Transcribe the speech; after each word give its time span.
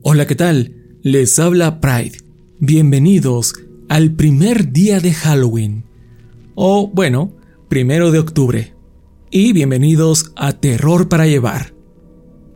Hola, 0.00 0.26
¿qué 0.26 0.34
tal? 0.34 0.74
Les 1.02 1.38
habla 1.38 1.78
Pride. 1.78 2.16
Bienvenidos 2.58 3.52
al 3.90 4.12
primer 4.12 4.72
día 4.72 5.00
de 5.00 5.12
Halloween. 5.12 5.84
O, 6.54 6.88
bueno, 6.88 7.36
primero 7.68 8.10
de 8.10 8.18
octubre. 8.18 8.72
Y 9.30 9.52
bienvenidos 9.52 10.32
a 10.34 10.54
Terror 10.54 11.10
para 11.10 11.26
Llevar. 11.26 11.74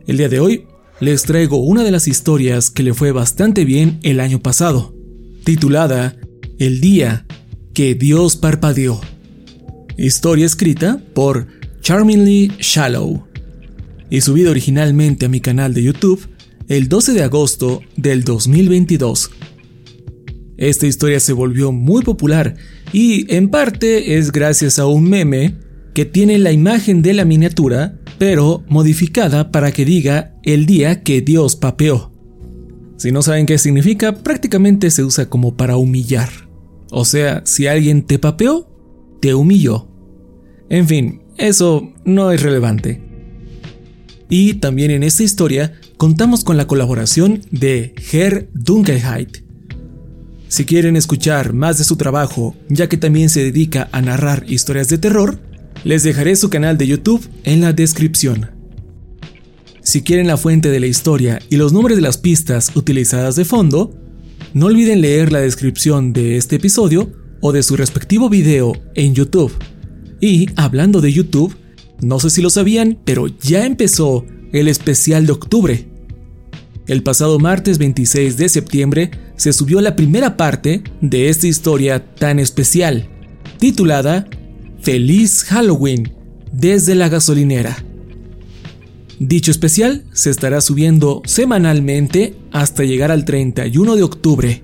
El 0.07 0.17
día 0.17 0.29
de 0.29 0.39
hoy 0.39 0.65
les 0.99 1.23
traigo 1.23 1.57
una 1.57 1.83
de 1.83 1.91
las 1.91 2.07
historias 2.07 2.71
que 2.71 2.81
le 2.81 2.95
fue 2.95 3.11
bastante 3.11 3.65
bien 3.65 3.99
el 4.01 4.19
año 4.19 4.39
pasado, 4.39 4.95
titulada 5.43 6.17
El 6.57 6.81
día 6.81 7.27
que 7.75 7.93
Dios 7.93 8.35
parpadeó. 8.35 8.99
Historia 9.95 10.47
escrita 10.47 10.99
por 11.13 11.45
Charmingly 11.81 12.53
Shallow 12.59 13.27
y 14.09 14.21
subida 14.21 14.49
originalmente 14.49 15.27
a 15.27 15.29
mi 15.29 15.39
canal 15.39 15.75
de 15.75 15.83
YouTube 15.83 16.27
el 16.67 16.89
12 16.89 17.13
de 17.13 17.23
agosto 17.23 17.81
del 17.95 18.23
2022. 18.23 19.31
Esta 20.57 20.87
historia 20.87 21.19
se 21.19 21.33
volvió 21.33 21.71
muy 21.71 22.01
popular 22.01 22.55
y 22.91 23.33
en 23.33 23.49
parte 23.49 24.17
es 24.17 24.31
gracias 24.31 24.79
a 24.79 24.87
un 24.87 25.09
meme 25.09 25.55
que 25.93 26.05
tiene 26.05 26.37
la 26.39 26.51
imagen 26.51 27.01
de 27.01 27.13
la 27.13 27.25
miniatura 27.25 27.99
pero 28.17 28.63
modificada 28.67 29.51
para 29.51 29.71
que 29.71 29.85
diga 29.85 30.35
el 30.43 30.65
día 30.65 31.03
que 31.03 31.21
Dios 31.21 31.55
papeó. 31.55 32.11
Si 32.97 33.11
no 33.11 33.21
saben 33.21 33.45
qué 33.45 33.59
significa, 33.59 34.23
prácticamente 34.23 34.89
se 34.89 35.03
usa 35.03 35.29
como 35.29 35.55
para 35.55 35.77
humillar. 35.77 36.29
O 36.89 37.05
sea, 37.05 37.43
si 37.45 37.67
alguien 37.67 38.01
te 38.03 38.17
papeó, 38.17 38.67
te 39.21 39.35
humilló. 39.35 39.87
En 40.69 40.87
fin, 40.87 41.21
eso 41.37 41.93
no 42.05 42.31
es 42.31 42.41
relevante. 42.41 43.06
Y 44.29 44.55
también 44.55 44.91
en 44.91 45.03
esta 45.03 45.23
historia 45.23 45.73
contamos 45.97 46.43
con 46.43 46.57
la 46.57 46.67
colaboración 46.67 47.41
de 47.51 47.93
Herr 48.11 48.49
Dunkelheit. 48.53 49.43
Si 50.49 50.65
quieren 50.65 50.95
escuchar 50.95 51.53
más 51.53 51.77
de 51.77 51.83
su 51.83 51.97
trabajo, 51.97 52.55
ya 52.69 52.87
que 52.87 52.97
también 52.97 53.29
se 53.29 53.43
dedica 53.43 53.89
a 53.91 54.01
narrar 54.01 54.45
historias 54.47 54.89
de 54.89 54.97
terror, 54.97 55.39
les 55.83 56.03
dejaré 56.03 56.35
su 56.35 56.49
canal 56.49 56.77
de 56.77 56.87
YouTube 56.87 57.27
en 57.43 57.61
la 57.61 57.73
descripción. 57.73 58.51
Si 59.81 60.01
quieren 60.01 60.27
la 60.27 60.37
fuente 60.37 60.69
de 60.69 60.79
la 60.79 60.87
historia 60.87 61.39
y 61.49 61.55
los 61.55 61.71
nombres 61.71 61.97
de 61.97 62.01
las 62.01 62.17
pistas 62.17 62.71
utilizadas 62.75 63.35
de 63.35 63.45
fondo, 63.45 63.95
no 64.53 64.65
olviden 64.65 65.01
leer 65.01 65.31
la 65.31 65.39
descripción 65.39 66.13
de 66.13 66.37
este 66.37 66.57
episodio 66.57 67.11
o 67.41 67.51
de 67.51 67.63
su 67.63 67.77
respectivo 67.77 68.29
video 68.29 68.73
en 68.95 69.13
YouTube. 69.13 69.53
Y 70.19 70.47
hablando 70.55 70.99
de 70.99 71.13
YouTube, 71.13 71.55
no 72.01 72.19
sé 72.19 72.29
si 72.29 72.41
lo 72.41 72.49
sabían, 72.49 72.97
pero 73.03 73.27
ya 73.27 73.65
empezó 73.65 74.25
el 74.51 74.67
especial 74.67 75.25
de 75.25 75.31
octubre. 75.31 75.87
El 76.87 77.03
pasado 77.03 77.37
martes 77.39 77.79
26 77.79 78.37
de 78.37 78.49
septiembre 78.49 79.11
se 79.35 79.51
subió 79.51 79.81
la 79.81 79.95
primera 79.95 80.37
parte 80.37 80.83
de 81.01 81.29
esta 81.29 81.47
historia 81.47 82.13
tan 82.15 82.39
especial, 82.39 83.09
titulada 83.59 84.27
Feliz 84.81 85.43
Halloween 85.43 86.13
desde 86.51 86.95
la 86.95 87.09
gasolinera. 87.09 87.83
Dicho 89.19 89.51
especial 89.51 90.05
se 90.13 90.29
estará 90.29 90.61
subiendo 90.61 91.23
semanalmente 91.25 92.35
hasta 92.51 92.83
llegar 92.83 93.11
al 93.11 93.25
31 93.25 93.95
de 93.95 94.03
octubre 94.03 94.63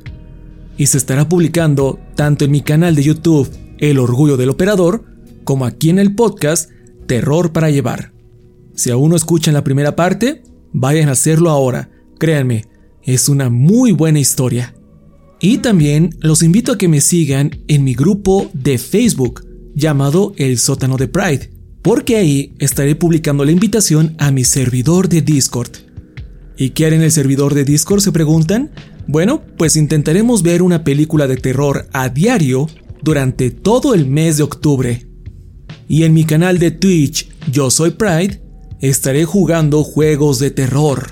y 0.78 0.86
se 0.86 0.98
estará 0.98 1.28
publicando 1.28 2.00
tanto 2.16 2.46
en 2.46 2.52
mi 2.52 2.62
canal 2.62 2.96
de 2.96 3.04
YouTube 3.04 3.50
El 3.80 4.00
Orgullo 4.00 4.38
del 4.38 4.50
Operador 4.50 5.06
como 5.44 5.66
aquí 5.66 5.90
en 5.90 6.00
el 6.00 6.16
podcast 6.16 6.70
Terror 7.06 7.52
para 7.52 7.70
Llevar. 7.70 8.14
Si 8.76 8.90
aún 8.90 9.12
no 9.12 9.16
escuchan 9.16 9.54
la 9.54 9.64
primera 9.64 9.96
parte, 9.96 10.44
vayan 10.72 11.10
a 11.10 11.14
hacerlo 11.14 11.50
ahora, 11.50 11.90
créanme, 12.20 12.66
es 13.04 13.30
una 13.30 13.50
muy 13.50 13.92
buena 13.92 14.20
historia. 14.20 14.74
Y 15.40 15.58
también 15.58 16.16
los 16.22 16.42
invito 16.42 16.72
a 16.72 16.78
que 16.78 16.88
me 16.88 17.02
sigan 17.02 17.52
en 17.68 17.84
mi 17.84 17.94
grupo 17.94 18.50
de 18.54 18.78
Facebook 18.78 19.46
llamado 19.76 20.34
El 20.38 20.58
Sótano 20.58 20.98
de 20.98 21.08
Pride, 21.08 21.52
porque 21.82 22.16
ahí 22.16 22.54
estaré 22.60 22.96
publicando 22.96 23.44
la 23.44 23.52
invitación 23.52 24.16
a 24.20 24.32
mi 24.32 24.46
servidor 24.46 25.10
de 25.10 25.22
Discord. 25.22 25.72
¿Y 26.58 26.70
qué 26.70 26.86
haré 26.86 26.96
en 26.96 27.02
el 27.02 27.12
servidor 27.12 27.54
de 27.54 27.66
Discord? 27.66 28.00
Se 28.00 28.12
preguntan. 28.12 28.72
Bueno, 29.08 29.42
pues 29.58 29.76
intentaremos 29.76 30.44
ver 30.44 30.62
una 30.62 30.84
película 30.84 31.28
de 31.28 31.36
terror 31.36 31.88
a 31.92 32.08
diario 32.08 32.70
durante 33.02 33.52
todo 33.52 33.94
el 33.94 34.08
mes 34.08 34.38
de 34.38 34.44
octubre. 34.44 35.06
Y 35.94 36.06
en 36.06 36.14
mi 36.16 36.24
canal 36.24 36.58
de 36.58 36.72
Twitch, 36.72 37.30
Yo 37.52 37.70
Soy 37.70 37.92
Pride, 37.92 38.42
estaré 38.80 39.26
jugando 39.26 39.84
juegos 39.84 40.40
de 40.40 40.50
terror. 40.50 41.12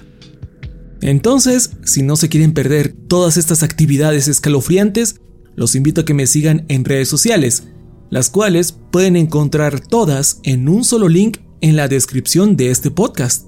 Entonces, 1.02 1.74
si 1.86 2.02
no 2.02 2.16
se 2.16 2.30
quieren 2.30 2.56
perder 2.56 2.92
todas 3.08 3.38
estas 3.38 3.62
actividades 3.62 4.28
escalofriantes, 4.28 5.18
los 5.56 5.76
invito 5.76 6.02
a 6.02 6.06
que 6.06 6.16
me 6.16 6.26
sigan 6.26 6.66
en 6.68 6.84
redes 6.84 7.10
sociales, 7.10 7.68
las 8.10 8.32
cuales 8.32 8.76
pueden 8.92 9.18
encontrar 9.18 9.82
todas 9.82 10.40
en 10.42 10.68
un 10.68 10.84
solo 10.84 11.10
link 11.10 11.38
en 11.62 11.76
la 11.76 11.88
descripción 11.88 12.58
de 12.58 12.72
este 12.72 12.90
podcast. 12.90 13.46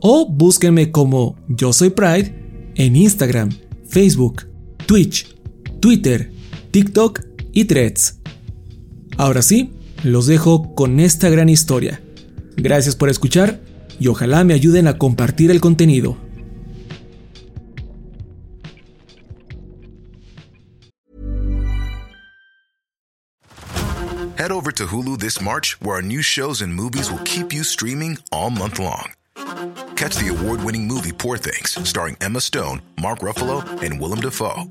O 0.00 0.30
búsquenme 0.30 0.90
como 0.90 1.36
Yo 1.50 1.74
Soy 1.74 1.90
Pride 1.90 2.72
en 2.76 2.96
Instagram, 2.96 3.50
Facebook, 3.86 4.46
Twitch, 4.86 5.36
Twitter, 5.78 6.32
TikTok 6.70 7.20
y 7.52 7.66
Threads. 7.66 8.16
Ahora 9.18 9.42
sí, 9.42 9.74
los 10.02 10.26
dejo 10.26 10.74
con 10.74 11.00
esta 11.00 11.28
gran 11.28 11.48
historia. 11.48 12.00
Gracias 12.56 12.96
por 12.96 13.08
escuchar 13.08 13.60
y 13.98 14.08
ojalá 14.08 14.44
me 14.44 14.54
ayuden 14.54 14.86
a 14.88 14.98
compartir 14.98 15.50
el 15.50 15.60
contenido. 15.60 16.16
Head 24.36 24.52
over 24.52 24.72
to 24.72 24.86
Hulu 24.86 25.18
this 25.18 25.38
March, 25.38 25.76
where 25.82 25.96
our 25.96 26.02
new 26.02 26.22
shows 26.22 26.62
and 26.62 26.74
movies 26.74 27.10
will 27.10 27.22
keep 27.24 27.52
you 27.52 27.62
streaming 27.62 28.16
all 28.32 28.48
month 28.48 28.78
long. 28.78 29.12
Catch 29.96 30.16
the 30.16 30.28
award 30.28 30.64
winning 30.64 30.86
movie 30.88 31.12
Poor 31.12 31.36
Things, 31.36 31.76
starring 31.86 32.16
Emma 32.22 32.40
Stone, 32.40 32.80
Mark 32.98 33.18
Ruffalo, 33.18 33.62
and 33.82 34.00
Willem 34.00 34.20
Dafoe. 34.20 34.64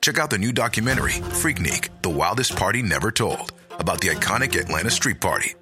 Check 0.00 0.18
out 0.18 0.28
the 0.28 0.38
new 0.38 0.52
documentary, 0.52 1.22
Freaknik 1.40 1.88
The 2.02 2.10
Wildest 2.10 2.56
Party 2.56 2.82
Never 2.82 3.12
Told, 3.12 3.52
about 3.78 4.00
the 4.00 4.08
iconic 4.08 4.58
Atlanta 4.58 4.90
Street 4.90 5.20
Party. 5.20 5.54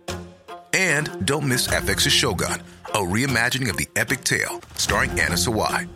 And 0.73 1.27
don't 1.27 1.47
miss 1.47 1.69
FX's 1.69 2.13
Shogun, 2.13 2.63
a 2.87 2.99
reimagining 2.99 3.69
of 3.69 3.77
the 3.77 3.89
epic 3.97 4.25
tale, 4.25 4.61
starring 4.77 5.11
Anna 5.11 5.37
Sawai. 5.37 5.89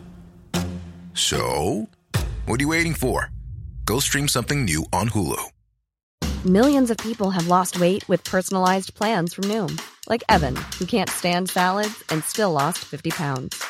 So, 1.13 1.89
what 2.45 2.59
are 2.59 2.63
you 2.63 2.69
waiting 2.69 2.93
for? 2.93 3.31
Go 3.85 3.99
stream 3.99 4.27
something 4.27 4.65
new 4.65 4.85
on 4.93 5.09
Hulu. 5.09 5.41
Millions 6.45 6.91
of 6.91 6.97
people 6.97 7.31
have 7.31 7.47
lost 7.47 7.79
weight 7.79 8.07
with 8.07 8.23
personalized 8.23 8.93
plans 8.93 9.33
from 9.33 9.45
Noom, 9.45 9.81
like 10.07 10.23
Evan, 10.29 10.55
who 10.77 10.85
can't 10.85 11.09
stand 11.09 11.49
salads 11.49 12.03
and 12.09 12.23
still 12.23 12.51
lost 12.51 12.77
50 12.85 13.09
pounds. 13.09 13.63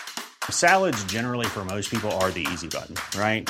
Salads, 0.50 1.03
generally, 1.05 1.46
for 1.46 1.64
most 1.64 1.90
people, 1.90 2.11
are 2.20 2.32
the 2.32 2.46
easy 2.52 2.67
button, 2.67 2.96
right? 3.17 3.50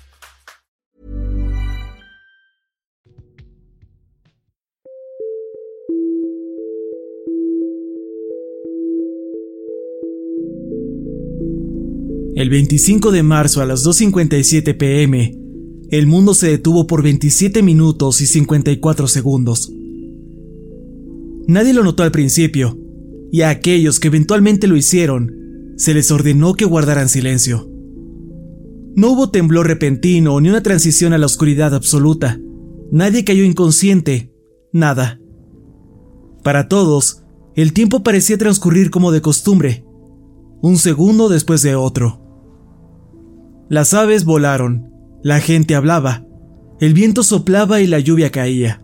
25 12.51 13.11
de 13.11 13.23
marzo 13.23 13.61
a 13.61 13.65
las 13.65 13.85
2.57 13.85 14.75
pm, 14.75 15.39
el 15.89 16.05
mundo 16.05 16.33
se 16.33 16.49
detuvo 16.49 16.85
por 16.85 17.01
27 17.01 17.63
minutos 17.63 18.19
y 18.19 18.25
54 18.25 19.07
segundos. 19.07 19.71
Nadie 21.47 21.71
lo 21.71 21.81
notó 21.81 22.03
al 22.03 22.11
principio, 22.11 22.77
y 23.31 23.43
a 23.43 23.51
aquellos 23.51 24.01
que 24.01 24.09
eventualmente 24.09 24.67
lo 24.67 24.75
hicieron, 24.75 25.31
se 25.77 25.93
les 25.93 26.11
ordenó 26.11 26.53
que 26.53 26.65
guardaran 26.65 27.07
silencio. 27.07 27.69
No 28.97 29.11
hubo 29.11 29.29
temblor 29.29 29.67
repentino 29.67 30.41
ni 30.41 30.49
una 30.49 30.61
transición 30.61 31.13
a 31.13 31.17
la 31.17 31.27
oscuridad 31.27 31.73
absoluta. 31.73 32.37
Nadie 32.91 33.23
cayó 33.23 33.45
inconsciente, 33.45 34.33
nada. 34.73 35.21
Para 36.43 36.67
todos, 36.67 37.23
el 37.55 37.71
tiempo 37.71 38.03
parecía 38.03 38.37
transcurrir 38.37 38.91
como 38.91 39.13
de 39.13 39.21
costumbre, 39.21 39.85
un 40.61 40.75
segundo 40.75 41.29
después 41.29 41.61
de 41.61 41.75
otro. 41.75 42.20
Las 43.71 43.93
aves 43.93 44.25
volaron, 44.25 44.91
la 45.23 45.39
gente 45.39 45.75
hablaba, 45.75 46.25
el 46.81 46.93
viento 46.93 47.23
soplaba 47.23 47.79
y 47.79 47.87
la 47.87 47.99
lluvia 47.99 48.29
caía. 48.29 48.83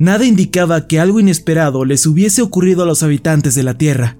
Nada 0.00 0.24
indicaba 0.24 0.88
que 0.88 0.98
algo 0.98 1.20
inesperado 1.20 1.84
les 1.84 2.04
hubiese 2.04 2.42
ocurrido 2.42 2.82
a 2.82 2.86
los 2.86 3.04
habitantes 3.04 3.54
de 3.54 3.62
la 3.62 3.78
Tierra. 3.78 4.18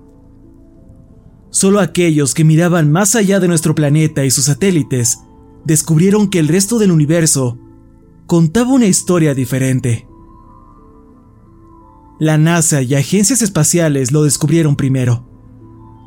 Solo 1.51 1.81
aquellos 1.81 2.35
que 2.35 2.45
miraban 2.45 2.93
más 2.93 3.17
allá 3.17 3.41
de 3.41 3.49
nuestro 3.49 3.75
planeta 3.75 4.25
y 4.25 4.31
sus 4.31 4.45
satélites 4.45 5.19
descubrieron 5.65 6.31
que 6.31 6.39
el 6.39 6.47
resto 6.47 6.79
del 6.79 6.93
universo 6.93 7.59
contaba 8.29 8.71
una 8.71 8.87
historia 8.87 9.35
diferente. 9.35 10.07
La 12.21 12.39
NASA 12.39 12.83
y 12.83 12.95
agencias 12.95 13.43
espaciales 13.43 14.13
lo 14.13 14.23
descubrieron 14.23 14.77
primero. 14.77 15.29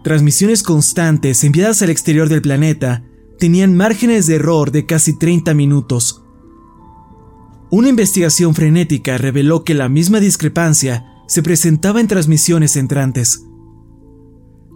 Transmisiones 0.06 0.64
constantes 0.64 1.44
enviadas 1.44 1.82
al 1.82 1.90
exterior 1.90 2.30
del 2.30 2.42
planeta 2.42 3.04
tenían 3.42 3.76
márgenes 3.76 4.28
de 4.28 4.36
error 4.36 4.70
de 4.70 4.86
casi 4.86 5.18
30 5.18 5.56
minutos. 5.56 6.22
Una 7.72 7.90
investigación 7.90 8.54
frenética 8.54 9.18
reveló 9.18 9.64
que 9.64 9.74
la 9.74 9.90
misma 9.90 10.20
discrepancia 10.20 11.24
se 11.26 11.42
presentaba 11.42 12.00
en 12.00 12.08
transmisiones 12.08 12.76
entrantes. 12.76 13.48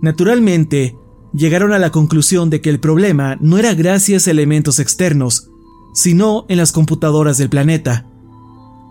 Naturalmente, 0.01 0.97
llegaron 1.31 1.73
a 1.73 1.77
la 1.77 1.91
conclusión 1.91 2.49
de 2.49 2.61
que 2.61 2.71
el 2.71 2.79
problema 2.79 3.37
no 3.39 3.59
era 3.59 3.75
gracias 3.75 4.27
a 4.27 4.31
elementos 4.31 4.79
externos, 4.79 5.51
sino 5.93 6.47
en 6.49 6.57
las 6.57 6.71
computadoras 6.71 7.37
del 7.37 7.49
planeta. 7.51 8.07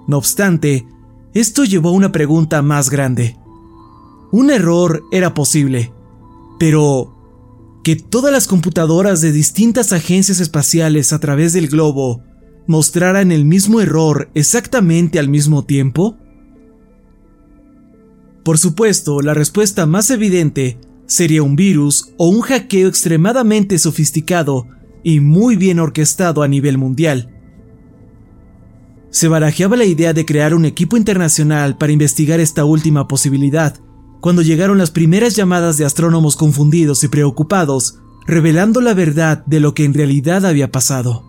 No 0.06 0.18
obstante, 0.18 0.86
esto 1.32 1.64
llevó 1.64 1.88
a 1.88 1.94
una 1.94 2.12
pregunta 2.12 2.62
más 2.62 2.90
grande. 2.90 3.36
Un 4.30 4.52
error 4.52 5.02
era 5.10 5.34
posible, 5.34 5.92
pero 6.60 7.13
que 7.84 7.96
todas 7.96 8.32
las 8.32 8.48
computadoras 8.48 9.20
de 9.20 9.30
distintas 9.30 9.92
agencias 9.92 10.40
espaciales 10.40 11.12
a 11.12 11.20
través 11.20 11.52
del 11.52 11.68
globo 11.68 12.22
mostraran 12.66 13.30
el 13.30 13.44
mismo 13.44 13.80
error 13.82 14.30
exactamente 14.34 15.18
al 15.18 15.28
mismo 15.28 15.66
tiempo? 15.66 16.16
Por 18.42 18.56
supuesto, 18.56 19.20
la 19.20 19.34
respuesta 19.34 19.84
más 19.84 20.10
evidente 20.10 20.78
sería 21.06 21.42
un 21.42 21.56
virus 21.56 22.14
o 22.16 22.28
un 22.28 22.40
hackeo 22.40 22.88
extremadamente 22.88 23.78
sofisticado 23.78 24.66
y 25.02 25.20
muy 25.20 25.56
bien 25.56 25.78
orquestado 25.78 26.42
a 26.42 26.48
nivel 26.48 26.78
mundial. 26.78 27.30
Se 29.10 29.28
barajeaba 29.28 29.76
la 29.76 29.84
idea 29.84 30.14
de 30.14 30.24
crear 30.24 30.54
un 30.54 30.64
equipo 30.64 30.96
internacional 30.96 31.76
para 31.76 31.92
investigar 31.92 32.40
esta 32.40 32.64
última 32.64 33.06
posibilidad, 33.08 33.78
cuando 34.24 34.40
llegaron 34.40 34.78
las 34.78 34.90
primeras 34.90 35.36
llamadas 35.36 35.76
de 35.76 35.84
astrónomos 35.84 36.34
confundidos 36.34 37.04
y 37.04 37.08
preocupados, 37.08 37.98
revelando 38.26 38.80
la 38.80 38.94
verdad 38.94 39.44
de 39.44 39.60
lo 39.60 39.74
que 39.74 39.84
en 39.84 39.92
realidad 39.92 40.46
había 40.46 40.72
pasado. 40.72 41.26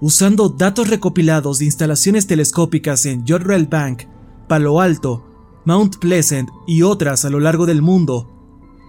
Usando 0.00 0.48
datos 0.48 0.88
recopilados 0.88 1.60
de 1.60 1.66
instalaciones 1.66 2.26
telescópicas 2.26 3.06
en 3.06 3.24
Jodrell 3.24 3.68
Bank, 3.68 4.08
Palo 4.48 4.80
Alto, 4.80 5.24
Mount 5.64 5.98
Pleasant 5.98 6.48
y 6.66 6.82
otras 6.82 7.24
a 7.24 7.30
lo 7.30 7.38
largo 7.38 7.64
del 7.64 7.80
mundo, 7.80 8.28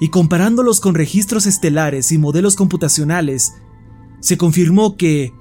y 0.01 0.09
comparándolos 0.09 0.79
con 0.79 0.95
registros 0.95 1.45
estelares 1.45 2.11
y 2.11 2.17
modelos 2.17 2.55
computacionales, 2.55 3.53
se 4.19 4.35
confirmó 4.35 4.97
que, 4.97 5.31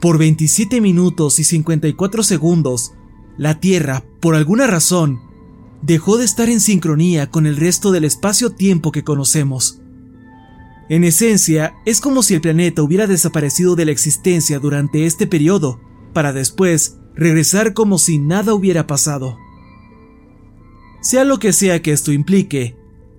por 0.00 0.18
27 0.18 0.80
minutos 0.80 1.38
y 1.38 1.44
54 1.44 2.24
segundos, 2.24 2.94
la 3.38 3.60
Tierra, 3.60 4.02
por 4.18 4.34
alguna 4.34 4.66
razón, 4.66 5.29
dejó 5.82 6.18
de 6.18 6.24
estar 6.24 6.48
en 6.48 6.60
sincronía 6.60 7.30
con 7.30 7.46
el 7.46 7.56
resto 7.56 7.92
del 7.92 8.04
espacio-tiempo 8.04 8.92
que 8.92 9.04
conocemos. 9.04 9.80
En 10.88 11.04
esencia, 11.04 11.74
es 11.86 12.00
como 12.00 12.22
si 12.22 12.34
el 12.34 12.40
planeta 12.40 12.82
hubiera 12.82 13.06
desaparecido 13.06 13.76
de 13.76 13.84
la 13.84 13.92
existencia 13.92 14.58
durante 14.58 15.06
este 15.06 15.26
periodo, 15.26 15.80
para 16.12 16.32
después 16.32 16.98
regresar 17.14 17.74
como 17.74 17.98
si 17.98 18.18
nada 18.18 18.54
hubiera 18.54 18.86
pasado. 18.86 19.38
Sea 21.00 21.24
lo 21.24 21.38
que 21.38 21.52
sea 21.52 21.80
que 21.80 21.92
esto 21.92 22.12
implique, 22.12 22.76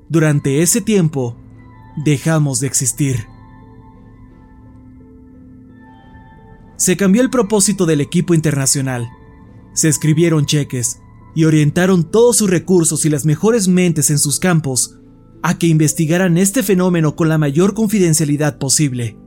durante 0.10 0.62
ese 0.62 0.82
tiempo 0.82 1.38
dejamos 1.96 2.60
de 2.60 2.68
existir. 2.68 3.28
Se 6.76 6.98
cambió 6.98 7.22
el 7.22 7.30
propósito 7.30 7.86
del 7.86 8.02
equipo 8.02 8.34
internacional. 8.34 9.10
Se 9.74 9.88
escribieron 9.88 10.46
cheques 10.46 11.00
y 11.36 11.46
orientaron 11.46 12.04
todos 12.04 12.38
sus 12.38 12.50
recursos 12.50 13.06
y 13.06 13.10
las 13.10 13.26
mejores 13.26 13.68
mentes 13.68 14.10
en 14.10 14.20
sus 14.20 14.40
campos 14.40 14.98
a 15.44 15.58
que 15.58 15.68
investigaran 15.68 16.38
este 16.38 16.64
fenómeno 16.64 17.16
con 17.16 17.30
la 17.30 17.38
mayor 17.38 17.74
confidencialidad 17.74 18.58
posible. 18.58 19.18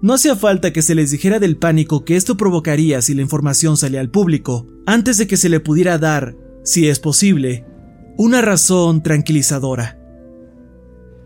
No 0.00 0.14
hacía 0.14 0.36
falta 0.36 0.72
que 0.72 0.82
se 0.82 0.94
les 0.94 1.10
dijera 1.10 1.38
del 1.38 1.56
pánico 1.56 2.04
que 2.04 2.16
esto 2.16 2.36
provocaría 2.36 3.02
si 3.02 3.14
la 3.14 3.22
información 3.22 3.76
salía 3.76 4.00
al 4.00 4.10
público, 4.10 4.66
antes 4.86 5.18
de 5.18 5.26
que 5.26 5.36
se 5.36 5.48
le 5.48 5.60
pudiera 5.60 5.98
dar 5.98 6.36
si 6.62 6.88
es 6.88 7.00
posible, 7.00 7.66
una 8.16 8.40
razón 8.42 9.02
tranquilizadora. 9.02 9.98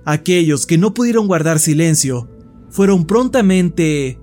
Aquellos 0.05 0.67
que 0.67 0.79
no 0.79 0.95
pudieron 0.95 1.27
guardar 1.27 1.59
silencio 1.59 2.31
fueron 2.71 3.07
prontamente 3.07 4.19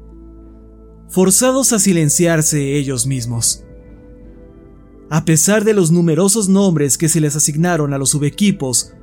forzados 1.09 1.74
a 1.74 1.80
silenciarse 1.80 2.75
ellos 2.77 3.06
mismos. 3.06 3.63
A 5.09 5.25
pesar 5.25 5.63
de 5.63 5.73
los 5.73 5.91
numerosos 5.91 6.50
nombres 6.50 6.97
que 6.97 7.09
se 7.09 7.19
les 7.19 7.35
asignaron 7.35 7.94
a 7.94 7.97
los 7.97 8.11
subequipos, 8.11 8.94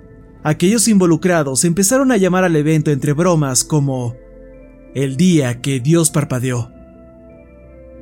aquellos 0.45 0.87
involucrados 0.87 1.65
empezaron 1.65 2.13
a 2.13 2.17
llamar 2.17 2.45
al 2.45 2.55
evento 2.55 2.93
entre 2.93 3.13
bromas 3.13 3.65
como 3.65 4.15
el 4.95 5.17
día 5.17 5.61
que 5.61 5.81
Dios 5.81 6.11
parpadeó. 6.11 6.71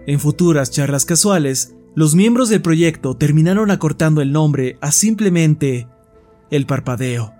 En 0.06 0.20
futuras 0.20 0.70
charlas 0.70 1.06
casuales, 1.06 1.74
los 1.94 2.14
miembros 2.14 2.50
del 2.50 2.60
proyecto 2.60 3.16
terminaron 3.16 3.70
acortando 3.70 4.20
el 4.20 4.32
nombre 4.32 4.76
a 4.82 4.92
simplemente 4.92 5.88
el 6.50 6.66
parpadeo. 6.66 7.32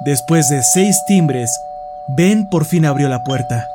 Después 0.00 0.48
de 0.48 0.62
seis 0.62 0.96
timbres, 1.06 1.50
Ben 2.16 2.48
por 2.50 2.64
fin 2.64 2.86
abrió 2.86 3.08
la 3.08 3.24
puerta. 3.24 3.66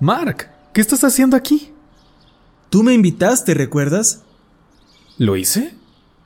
Mark, 0.00 0.50
¿qué 0.72 0.80
estás 0.80 1.04
haciendo 1.04 1.36
aquí? 1.36 1.72
Tú 2.68 2.82
me 2.82 2.92
invitaste, 2.92 3.54
¿recuerdas? 3.54 4.22
¿Lo 5.16 5.36
hice? 5.36 5.74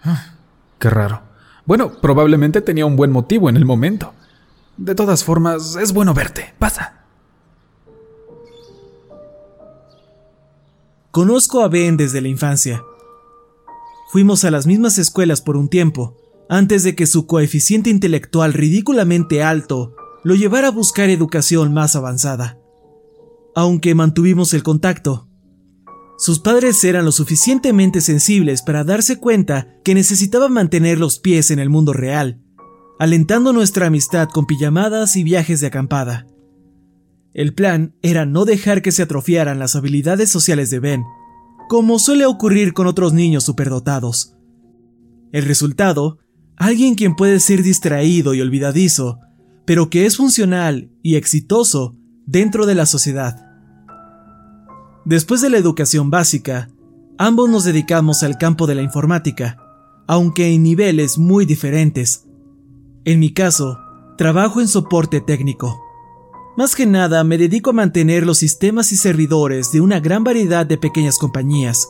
Ah, 0.02 0.35
qué 0.78 0.90
raro. 0.90 1.23
Bueno, 1.66 1.92
probablemente 2.00 2.62
tenía 2.62 2.87
un 2.87 2.97
buen 2.97 3.12
motivo 3.12 3.49
en 3.49 3.56
el 3.56 3.64
momento. 3.64 4.14
De 4.76 4.94
todas 4.94 5.23
formas, 5.23 5.76
es 5.76 5.92
bueno 5.92 6.14
verte. 6.14 6.54
Pasa. 6.59 7.04
Conozco 11.11 11.62
a 11.62 11.68
Ben 11.68 11.97
desde 11.97 12.20
la 12.20 12.28
infancia. 12.28 12.82
Fuimos 14.11 14.44
a 14.44 14.50
las 14.50 14.66
mismas 14.66 14.99
escuelas 14.99 15.40
por 15.40 15.56
un 15.56 15.68
tiempo, 15.68 16.16
antes 16.50 16.83
de 16.83 16.97
que 16.97 17.07
su 17.07 17.28
coeficiente 17.28 17.90
intelectual 17.90 18.52
ridículamente 18.52 19.45
alto 19.45 19.95
lo 20.25 20.35
llevara 20.35 20.69
a 20.69 20.73
buscar 20.73 21.09
educación 21.09 21.73
más 21.73 21.95
avanzada. 21.95 22.59
Aunque 23.54 23.95
mantuvimos 23.95 24.52
el 24.52 24.64
contacto. 24.64 25.28
Sus 26.19 26.40
padres 26.40 26.83
eran 26.83 27.04
lo 27.04 27.12
suficientemente 27.12 28.00
sensibles 28.00 28.62
para 28.62 28.83
darse 28.83 29.19
cuenta 29.19 29.76
que 29.85 29.95
necesitaban 29.95 30.52
mantener 30.52 30.99
los 30.99 31.21
pies 31.21 31.52
en 31.52 31.61
el 31.61 31.71
mundo 31.71 31.92
real, 31.92 32.42
alentando 32.99 33.52
nuestra 33.52 33.87
amistad 33.87 34.28
con 34.28 34.47
pijamadas 34.47 35.14
y 35.14 35.23
viajes 35.23 35.61
de 35.61 35.69
acampada. 35.69 36.26
El 37.33 37.54
plan 37.54 37.95
era 38.02 38.26
no 38.26 38.45
dejar 38.45 38.83
que 38.83 38.90
se 38.90 39.02
atrofiaran 39.02 39.61
las 39.61 39.76
habilidades 39.76 40.30
sociales 40.30 40.69
de 40.71 40.80
Ben, 40.80 41.04
como 41.69 42.00
suele 42.00 42.26
ocurrir 42.26 42.73
con 42.73 42.88
otros 42.88 43.12
niños 43.12 43.45
superdotados. 43.45 44.35
El 45.30 45.45
resultado 45.45 46.19
Alguien 46.61 46.95
quien 46.95 47.17
puede 47.17 47.40
ser 47.40 47.62
distraído 47.62 48.35
y 48.35 48.43
olvidadizo, 48.43 49.19
pero 49.64 49.88
que 49.88 50.05
es 50.05 50.19
funcional 50.19 50.90
y 51.02 51.14
exitoso 51.14 51.97
dentro 52.26 52.67
de 52.67 52.75
la 52.75 52.85
sociedad. 52.85 53.47
Después 55.07 55.40
de 55.40 55.49
la 55.49 55.57
educación 55.57 56.11
básica, 56.11 56.69
ambos 57.17 57.49
nos 57.49 57.64
dedicamos 57.64 58.23
al 58.23 58.37
campo 58.37 58.67
de 58.67 58.75
la 58.75 58.83
informática, 58.83 59.57
aunque 60.07 60.52
en 60.52 60.62
niveles 60.62 61.17
muy 61.17 61.47
diferentes. 61.47 62.26
En 63.07 63.21
mi 63.21 63.33
caso, 63.33 63.79
trabajo 64.19 64.61
en 64.61 64.69
soporte 64.69 65.23
técnico. 65.23 65.81
Más 66.59 66.76
que 66.76 66.85
nada 66.85 67.25
me 67.25 67.38
dedico 67.38 67.71
a 67.71 67.73
mantener 67.73 68.26
los 68.26 68.37
sistemas 68.37 68.93
y 68.93 68.99
servidores 68.99 69.73
de 69.73 69.81
una 69.81 69.99
gran 69.99 70.25
variedad 70.25 70.67
de 70.67 70.76
pequeñas 70.76 71.17
compañías. 71.17 71.88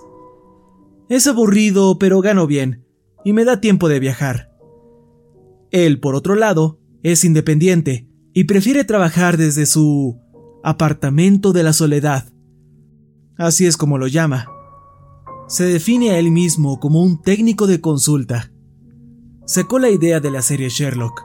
Es 1.08 1.26
aburrido, 1.26 1.98
pero 1.98 2.20
gano 2.20 2.46
bien, 2.46 2.84
y 3.24 3.32
me 3.32 3.44
da 3.44 3.60
tiempo 3.60 3.88
de 3.88 3.98
viajar. 3.98 4.49
Él, 5.70 6.00
por 6.00 6.14
otro 6.14 6.34
lado, 6.34 6.80
es 7.02 7.24
independiente 7.24 8.08
y 8.32 8.44
prefiere 8.44 8.84
trabajar 8.84 9.36
desde 9.36 9.66
su 9.66 10.18
apartamento 10.62 11.52
de 11.52 11.62
la 11.62 11.72
soledad. 11.72 12.32
Así 13.36 13.66
es 13.66 13.76
como 13.76 13.98
lo 13.98 14.06
llama. 14.06 14.46
Se 15.48 15.64
define 15.64 16.10
a 16.10 16.18
él 16.18 16.30
mismo 16.30 16.78
como 16.78 17.02
un 17.02 17.22
técnico 17.22 17.66
de 17.66 17.80
consulta. 17.80 18.52
Sacó 19.46 19.78
la 19.78 19.90
idea 19.90 20.20
de 20.20 20.30
la 20.30 20.42
serie 20.42 20.68
Sherlock. 20.68 21.22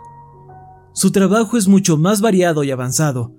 Su 0.93 1.11
trabajo 1.11 1.57
es 1.57 1.67
mucho 1.67 1.97
más 1.97 2.21
variado 2.21 2.63
y 2.63 2.71
avanzado, 2.71 3.35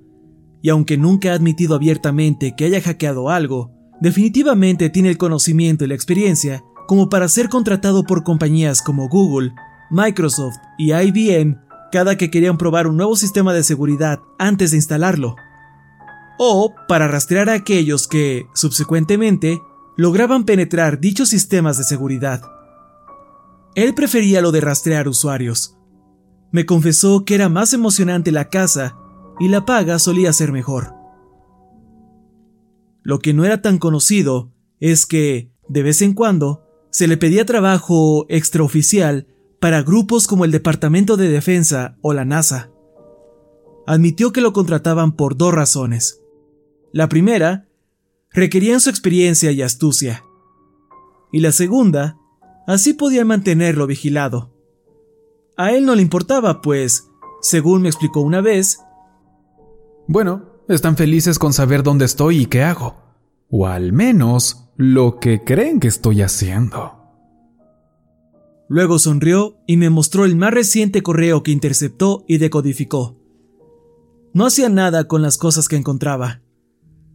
y 0.62 0.68
aunque 0.68 0.98
nunca 0.98 1.32
ha 1.32 1.34
admitido 1.34 1.74
abiertamente 1.74 2.54
que 2.54 2.66
haya 2.66 2.80
hackeado 2.80 3.30
algo, 3.30 3.72
definitivamente 4.00 4.90
tiene 4.90 5.08
el 5.08 5.18
conocimiento 5.18 5.84
y 5.84 5.88
la 5.88 5.94
experiencia 5.94 6.62
como 6.86 7.08
para 7.08 7.28
ser 7.28 7.48
contratado 7.48 8.04
por 8.04 8.22
compañías 8.22 8.82
como 8.82 9.08
Google, 9.08 9.52
Microsoft 9.90 10.56
y 10.78 10.92
IBM 10.92 11.58
cada 11.92 12.16
que 12.16 12.30
querían 12.30 12.58
probar 12.58 12.86
un 12.86 12.96
nuevo 12.96 13.16
sistema 13.16 13.52
de 13.52 13.62
seguridad 13.62 14.20
antes 14.38 14.72
de 14.72 14.76
instalarlo, 14.76 15.36
o 16.38 16.74
para 16.88 17.08
rastrear 17.08 17.48
a 17.48 17.54
aquellos 17.54 18.06
que, 18.06 18.46
subsecuentemente, 18.54 19.60
lograban 19.96 20.44
penetrar 20.44 21.00
dichos 21.00 21.30
sistemas 21.30 21.78
de 21.78 21.84
seguridad. 21.84 22.42
Él 23.74 23.94
prefería 23.94 24.42
lo 24.42 24.52
de 24.52 24.60
rastrear 24.60 25.08
usuarios. 25.08 25.76
Me 26.50 26.66
confesó 26.66 27.24
que 27.24 27.34
era 27.34 27.48
más 27.48 27.72
emocionante 27.72 28.32
la 28.32 28.48
caza 28.48 28.96
y 29.38 29.48
la 29.48 29.64
paga 29.64 29.98
solía 29.98 30.32
ser 30.32 30.52
mejor. 30.52 30.94
Lo 33.02 33.18
que 33.20 33.32
no 33.32 33.44
era 33.44 33.62
tan 33.62 33.78
conocido 33.78 34.52
es 34.80 35.06
que, 35.06 35.50
de 35.68 35.82
vez 35.82 36.02
en 36.02 36.12
cuando, 36.12 36.64
se 36.90 37.06
le 37.06 37.16
pedía 37.16 37.46
trabajo 37.46 38.26
extraoficial 38.28 39.26
para 39.60 39.82
grupos 39.82 40.26
como 40.26 40.44
el 40.44 40.50
Departamento 40.50 41.16
de 41.16 41.28
Defensa 41.28 41.96
o 42.02 42.12
la 42.12 42.24
NASA. 42.24 42.70
Admitió 43.86 44.32
que 44.32 44.40
lo 44.40 44.52
contrataban 44.52 45.12
por 45.12 45.36
dos 45.36 45.54
razones. 45.54 46.20
La 46.92 47.08
primera, 47.08 47.68
requerían 48.32 48.80
su 48.80 48.90
experiencia 48.90 49.50
y 49.52 49.62
astucia. 49.62 50.24
Y 51.32 51.40
la 51.40 51.52
segunda, 51.52 52.18
así 52.66 52.94
podía 52.94 53.24
mantenerlo 53.24 53.86
vigilado. 53.86 54.52
A 55.56 55.72
él 55.72 55.86
no 55.86 55.94
le 55.94 56.02
importaba, 56.02 56.60
pues, 56.60 57.08
según 57.40 57.82
me 57.82 57.88
explicó 57.88 58.20
una 58.20 58.40
vez, 58.40 58.80
bueno, 60.08 60.44
están 60.68 60.96
felices 60.96 61.38
con 61.38 61.52
saber 61.52 61.82
dónde 61.82 62.04
estoy 62.04 62.42
y 62.42 62.46
qué 62.46 62.62
hago. 62.62 62.96
O 63.50 63.66
al 63.66 63.92
menos 63.92 64.70
lo 64.76 65.18
que 65.18 65.42
creen 65.42 65.80
que 65.80 65.88
estoy 65.88 66.22
haciendo. 66.22 66.95
Luego 68.68 68.98
sonrió 68.98 69.58
y 69.66 69.76
me 69.76 69.90
mostró 69.90 70.24
el 70.24 70.36
más 70.36 70.52
reciente 70.52 71.02
correo 71.02 71.42
que 71.42 71.52
interceptó 71.52 72.24
y 72.26 72.38
decodificó. 72.38 73.16
No 74.32 74.46
hacía 74.46 74.68
nada 74.68 75.06
con 75.06 75.22
las 75.22 75.38
cosas 75.38 75.68
que 75.68 75.76
encontraba. 75.76 76.42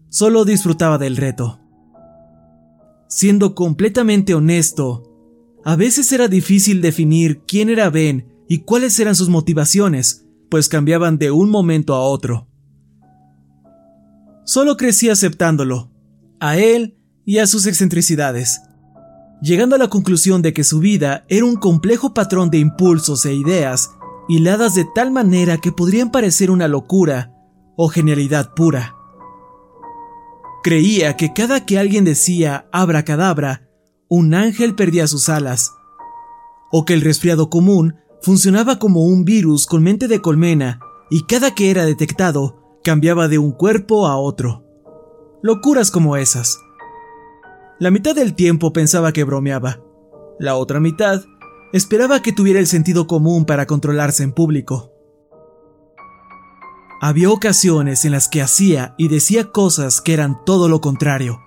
Solo 0.09 0.45
disfrutaba 0.45 0.97
del 0.97 1.17
reto. 1.17 1.59
Siendo 3.07 3.53
completamente 3.53 4.33
honesto, 4.33 5.03
a 5.65 5.75
veces 5.75 6.11
era 6.11 6.27
difícil 6.27 6.81
definir 6.81 7.41
quién 7.45 7.69
era 7.69 7.89
Ben 7.89 8.33
y 8.47 8.59
cuáles 8.59 8.97
eran 8.99 9.15
sus 9.15 9.29
motivaciones, 9.29 10.25
pues 10.49 10.69
cambiaban 10.69 11.17
de 11.17 11.31
un 11.31 11.49
momento 11.49 11.93
a 11.93 12.01
otro. 12.01 12.47
Solo 14.45 14.77
crecí 14.77 15.09
aceptándolo, 15.09 15.91
a 16.39 16.57
él 16.57 16.97
y 17.25 17.37
a 17.37 17.47
sus 17.47 17.67
excentricidades 17.67 18.61
llegando 19.41 19.75
a 19.75 19.79
la 19.79 19.89
conclusión 19.89 20.41
de 20.41 20.53
que 20.53 20.63
su 20.63 20.79
vida 20.79 21.25
era 21.27 21.45
un 21.45 21.55
complejo 21.55 22.13
patrón 22.13 22.49
de 22.49 22.59
impulsos 22.59 23.25
e 23.25 23.33
ideas 23.33 23.91
hiladas 24.27 24.75
de 24.75 24.85
tal 24.95 25.11
manera 25.11 25.57
que 25.57 25.71
podrían 25.71 26.11
parecer 26.11 26.51
una 26.51 26.67
locura 26.67 27.33
o 27.75 27.89
genialidad 27.89 28.53
pura. 28.53 28.95
Creía 30.63 31.17
que 31.17 31.33
cada 31.33 31.65
que 31.65 31.79
alguien 31.79 32.05
decía 32.05 32.67
abracadabra, 32.71 33.67
un 34.07 34.33
ángel 34.33 34.75
perdía 34.75 35.07
sus 35.07 35.27
alas, 35.27 35.71
o 36.71 36.85
que 36.85 36.93
el 36.93 37.01
resfriado 37.01 37.49
común 37.49 37.95
funcionaba 38.21 38.77
como 38.77 39.03
un 39.03 39.25
virus 39.25 39.65
con 39.65 39.81
mente 39.81 40.07
de 40.07 40.21
colmena 40.21 40.79
y 41.09 41.23
cada 41.23 41.55
que 41.55 41.71
era 41.71 41.85
detectado 41.85 42.79
cambiaba 42.83 43.27
de 43.27 43.39
un 43.39 43.51
cuerpo 43.51 44.07
a 44.07 44.17
otro. 44.17 44.63
Locuras 45.41 45.89
como 45.91 46.15
esas. 46.17 46.59
La 47.81 47.89
mitad 47.89 48.13
del 48.13 48.35
tiempo 48.35 48.73
pensaba 48.73 49.11
que 49.11 49.23
bromeaba. 49.23 49.81
La 50.37 50.53
otra 50.53 50.79
mitad 50.79 51.23
esperaba 51.73 52.21
que 52.21 52.31
tuviera 52.31 52.59
el 52.59 52.67
sentido 52.67 53.07
común 53.07 53.43
para 53.43 53.65
controlarse 53.65 54.21
en 54.21 54.33
público. 54.33 54.93
Había 57.01 57.31
ocasiones 57.31 58.05
en 58.05 58.11
las 58.11 58.27
que 58.29 58.43
hacía 58.43 58.93
y 58.99 59.07
decía 59.07 59.51
cosas 59.51 59.99
que 59.99 60.13
eran 60.13 60.45
todo 60.45 60.69
lo 60.69 60.79
contrario. 60.79 61.39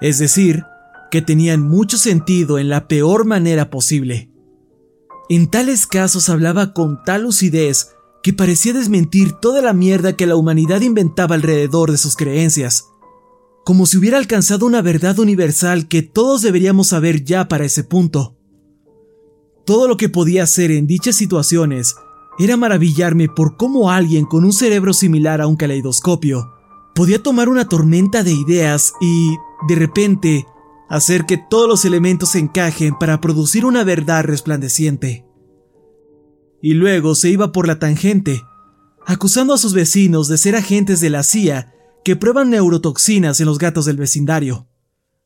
Es 0.00 0.20
decir, 0.20 0.62
que 1.10 1.20
tenían 1.20 1.62
mucho 1.62 1.98
sentido 1.98 2.60
en 2.60 2.68
la 2.68 2.86
peor 2.86 3.24
manera 3.24 3.70
posible. 3.70 4.30
En 5.28 5.50
tales 5.50 5.88
casos 5.88 6.28
hablaba 6.28 6.72
con 6.72 7.02
tal 7.02 7.22
lucidez 7.22 7.96
que 8.22 8.34
parecía 8.34 8.72
desmentir 8.72 9.32
toda 9.32 9.62
la 9.62 9.72
mierda 9.72 10.12
que 10.12 10.28
la 10.28 10.36
humanidad 10.36 10.82
inventaba 10.82 11.34
alrededor 11.34 11.90
de 11.90 11.98
sus 11.98 12.14
creencias 12.14 12.93
como 13.64 13.86
si 13.86 13.96
hubiera 13.96 14.18
alcanzado 14.18 14.66
una 14.66 14.82
verdad 14.82 15.18
universal 15.18 15.88
que 15.88 16.02
todos 16.02 16.42
deberíamos 16.42 16.88
saber 16.88 17.24
ya 17.24 17.48
para 17.48 17.64
ese 17.64 17.82
punto. 17.82 18.36
Todo 19.64 19.88
lo 19.88 19.96
que 19.96 20.10
podía 20.10 20.42
hacer 20.42 20.70
en 20.70 20.86
dichas 20.86 21.16
situaciones 21.16 21.96
era 22.38 22.56
maravillarme 22.56 23.28
por 23.28 23.56
cómo 23.56 23.90
alguien 23.90 24.26
con 24.26 24.44
un 24.44 24.52
cerebro 24.52 24.92
similar 24.92 25.40
a 25.40 25.46
un 25.46 25.56
caleidoscopio 25.56 26.52
podía 26.94 27.22
tomar 27.22 27.48
una 27.48 27.68
tormenta 27.68 28.22
de 28.22 28.32
ideas 28.32 28.92
y, 29.00 29.36
de 29.66 29.74
repente, 29.74 30.46
hacer 30.88 31.24
que 31.24 31.38
todos 31.38 31.68
los 31.68 31.84
elementos 31.84 32.34
encajen 32.34 32.94
para 32.98 33.20
producir 33.20 33.64
una 33.64 33.82
verdad 33.82 34.24
resplandeciente. 34.24 35.24
Y 36.60 36.74
luego 36.74 37.14
se 37.14 37.30
iba 37.30 37.50
por 37.50 37.66
la 37.66 37.78
tangente, 37.78 38.42
acusando 39.06 39.54
a 39.54 39.58
sus 39.58 39.72
vecinos 39.72 40.28
de 40.28 40.38
ser 40.38 40.54
agentes 40.54 41.00
de 41.00 41.10
la 41.10 41.22
CIA 41.22 41.73
que 42.04 42.16
prueban 42.16 42.50
neurotoxinas 42.50 43.40
en 43.40 43.46
los 43.46 43.58
gatos 43.58 43.86
del 43.86 43.96
vecindario. 43.96 44.68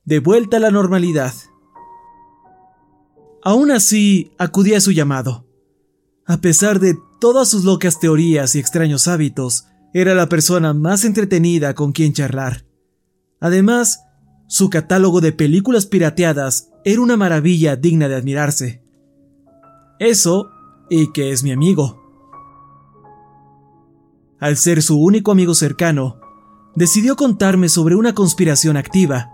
De 0.04 0.20
vuelta 0.20 0.58
a 0.58 0.60
la 0.60 0.70
normalidad. 0.70 1.34
Aún 3.42 3.70
así, 3.70 4.32
acudí 4.38 4.74
a 4.74 4.80
su 4.80 4.92
llamado. 4.92 5.46
A 6.24 6.40
pesar 6.40 6.78
de 6.78 6.96
todas 7.20 7.48
sus 7.48 7.64
locas 7.64 7.98
teorías 7.98 8.54
y 8.54 8.58
extraños 8.58 9.08
hábitos, 9.08 9.66
era 9.92 10.14
la 10.14 10.28
persona 10.28 10.72
más 10.72 11.04
entretenida 11.04 11.74
con 11.74 11.92
quien 11.92 12.12
charlar. 12.12 12.64
Además, 13.40 14.04
su 14.46 14.70
catálogo 14.70 15.20
de 15.20 15.32
películas 15.32 15.86
pirateadas 15.86 16.70
era 16.84 17.00
una 17.00 17.16
maravilla 17.16 17.76
digna 17.76 18.08
de 18.08 18.16
admirarse. 18.16 18.82
Eso, 19.98 20.50
y 20.88 21.12
que 21.12 21.32
es 21.32 21.42
mi 21.42 21.50
amigo. 21.50 22.02
Al 24.38 24.56
ser 24.56 24.82
su 24.82 25.00
único 25.00 25.32
amigo 25.32 25.54
cercano, 25.54 26.20
decidió 26.74 27.16
contarme 27.16 27.68
sobre 27.68 27.96
una 27.96 28.14
conspiración 28.14 28.76
activa, 28.76 29.32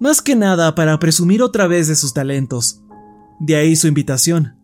más 0.00 0.20
que 0.20 0.34
nada 0.34 0.74
para 0.74 0.98
presumir 0.98 1.42
otra 1.42 1.66
vez 1.66 1.88
de 1.88 1.94
sus 1.94 2.12
talentos. 2.12 2.82
De 3.38 3.56
ahí 3.56 3.76
su 3.76 3.88
invitación. 3.88 4.56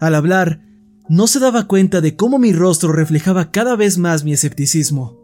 Al 0.00 0.14
hablar, 0.14 0.60
no 1.08 1.26
se 1.26 1.40
daba 1.40 1.66
cuenta 1.66 2.00
de 2.00 2.16
cómo 2.16 2.38
mi 2.38 2.52
rostro 2.52 2.92
reflejaba 2.92 3.50
cada 3.50 3.76
vez 3.76 3.98
más 3.98 4.24
mi 4.24 4.32
escepticismo. 4.32 5.18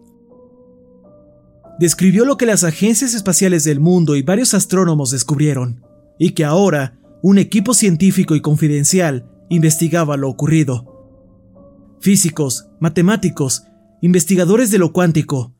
Describió 1.78 2.25
lo 2.25 2.37
que 2.37 2.47
las 2.47 2.64
agencias 2.64 3.14
espaciales 3.14 3.64
del 3.64 3.80
mundo 3.80 4.16
y 4.16 4.23
varios 4.23 4.54
astrónomos 4.54 5.11
descubrieron, 5.11 5.85
y 6.18 6.30
que 6.30 6.44
ahora 6.44 6.99
un 7.23 7.38
equipo 7.38 7.75
científico 7.75 8.35
y 8.35 8.40
confidencial 8.40 9.28
investigaba 9.49 10.16
lo 10.16 10.28
ocurrido. 10.28 10.94
Físicos, 12.00 12.68
matemáticos, 12.80 13.64
investigadores 14.02 14.71
de 14.71 14.78
lo 14.78 14.92
cuántico, 14.92 15.53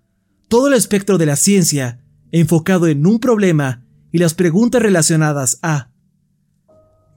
todo 0.49 0.69
el 0.69 0.75
espectro 0.75 1.19
de 1.19 1.27
la 1.27 1.37
ciencia 1.37 2.01
enfocado 2.33 2.87
en 2.87 3.07
un 3.07 3.19
problema 3.19 3.85
y 4.13 4.19
las 4.19 4.35
preguntas 4.35 4.83
relacionadas 4.83 5.59
a 5.63 5.91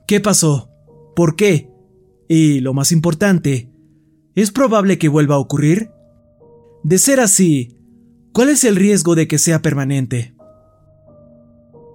¿qué 0.08 0.20
pasó? 0.20 0.70
¿Por 1.16 1.36
qué? 1.36 1.70
Y 2.28 2.60
lo 2.60 2.74
más 2.74 2.92
importante, 2.92 3.72
¿es 4.36 4.52
probable 4.52 4.98
que 4.98 5.10
vuelva 5.10 5.36
a 5.36 5.40
ocurrir? 5.40 5.92
De 6.84 6.98
ser 6.98 7.20
así, 7.20 7.78
¿cuál 8.34 8.50
es 8.50 8.64
el 8.64 8.76
riesgo 8.76 9.16
de 9.16 9.28
que 9.28 9.40
sea 9.40 9.62
permanente? 9.62 10.36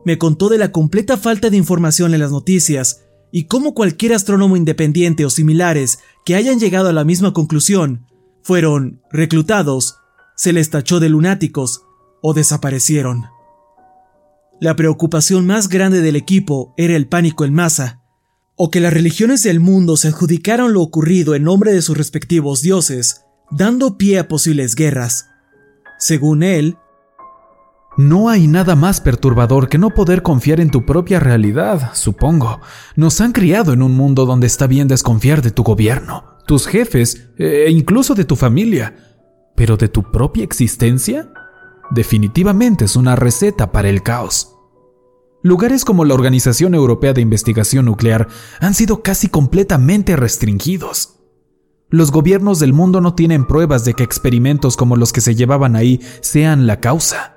Me 0.05 0.19
contó 0.19 0.49
de 0.49 0.59
la 0.59 0.73
completa 0.73 1.17
falta 1.17 1.51
de 1.51 1.57
información 1.57 2.13
en 2.15 2.21
las 2.21 2.33
noticias 2.33 3.05
y 3.31 3.45
cómo 3.45 3.75
cualquier 3.75 4.15
astrónomo 4.15 4.57
independiente 4.57 5.25
o 5.25 5.31
similares 5.31 6.01
que 6.25 6.35
hayan 6.35 6.59
llegado 6.59 6.89
a 6.89 6.93
la 6.93 7.05
misma 7.05 7.33
conclusión 7.33 8.07
fueron 8.43 9.01
reclutados, 9.11 9.97
se 10.37 10.53
les 10.53 10.71
tachó 10.71 11.01
de 11.01 11.09
lunáticos 11.09 11.85
o 12.23 12.35
desaparecieron. 12.35 13.27
La 14.61 14.77
preocupación 14.77 15.47
más 15.47 15.69
grande 15.69 16.01
del 16.01 16.17
equipo 16.17 16.73
era 16.77 16.95
el 16.95 17.09
pánico 17.09 17.45
en 17.45 17.53
masa, 17.53 18.03
o 18.55 18.71
que 18.71 18.81
las 18.81 18.93
religiones 18.93 19.43
del 19.43 19.61
mundo 19.61 19.97
se 19.97 20.09
adjudicaron 20.09 20.73
lo 20.73 20.83
ocurrido 20.83 21.35
en 21.35 21.43
nombre 21.45 21.73
de 21.73 21.83
sus 21.83 21.97
respectivos 21.97 22.63
dioses, 22.63 23.23
dando 23.51 23.99
pie 23.99 24.19
a 24.21 24.29
posibles 24.29 24.77
guerras. 24.77 25.27
Según 25.99 26.43
él, 26.43 26.77
no 27.99 28.29
hay 28.29 28.47
nada 28.47 28.75
más 28.75 29.01
perturbador 29.01 29.69
que 29.69 29.79
no 29.79 29.91
poder 29.91 30.23
confiar 30.23 30.61
en 30.61 30.71
tu 30.71 30.87
propia 30.87 31.21
realidad, 31.21 31.91
supongo. 31.93 32.61
Nos 32.97 33.21
han 33.21 33.33
criado 33.33 33.73
en 33.73 33.83
un 33.83 33.97
mundo 33.97 34.27
donde 34.27 34.47
está 34.47 34.67
bien 34.67 34.89
desconfiar 34.89 35.43
de 35.43 35.51
tu 35.51 35.63
gobierno, 35.63 36.25
tus 36.47 36.67
jefes 36.67 37.31
e 37.37 37.71
incluso 37.71 38.15
de 38.15 38.25
tu 38.25 38.37
familia. 38.37 39.12
Pero 39.63 39.77
de 39.77 39.89
tu 39.89 40.03
propia 40.03 40.43
existencia? 40.43 41.33
Definitivamente 41.93 42.87
es 42.87 42.97
una 42.97 43.15
receta 43.15 43.71
para 43.71 43.89
el 43.89 44.03
caos. 44.03 44.57
Lugares 45.45 45.85
como 45.85 46.05
la 46.05 46.15
Organización 46.15 46.75
Europea 46.75 47.13
de 47.13 47.21
Investigación 47.21 47.85
Nuclear 47.85 48.27
han 48.59 48.75
sido 48.75 49.05
casi 49.05 49.29
completamente 49.29 50.17
restringidos. 50.17 51.21
Los 51.91 52.11
gobiernos 52.11 52.59
del 52.59 52.73
mundo 52.73 53.01
no 53.01 53.15
tienen 53.15 53.47
pruebas 53.47 53.85
de 53.85 53.95
que 53.95 54.03
experimentos 54.03 54.77
como 54.77 54.97
los 54.97 55.13
que 55.13 55.21
se 55.21 55.37
llevaban 55.37 55.77
ahí 55.77 56.01
sean 56.23 56.67
la 56.67 56.81
causa. 56.81 57.37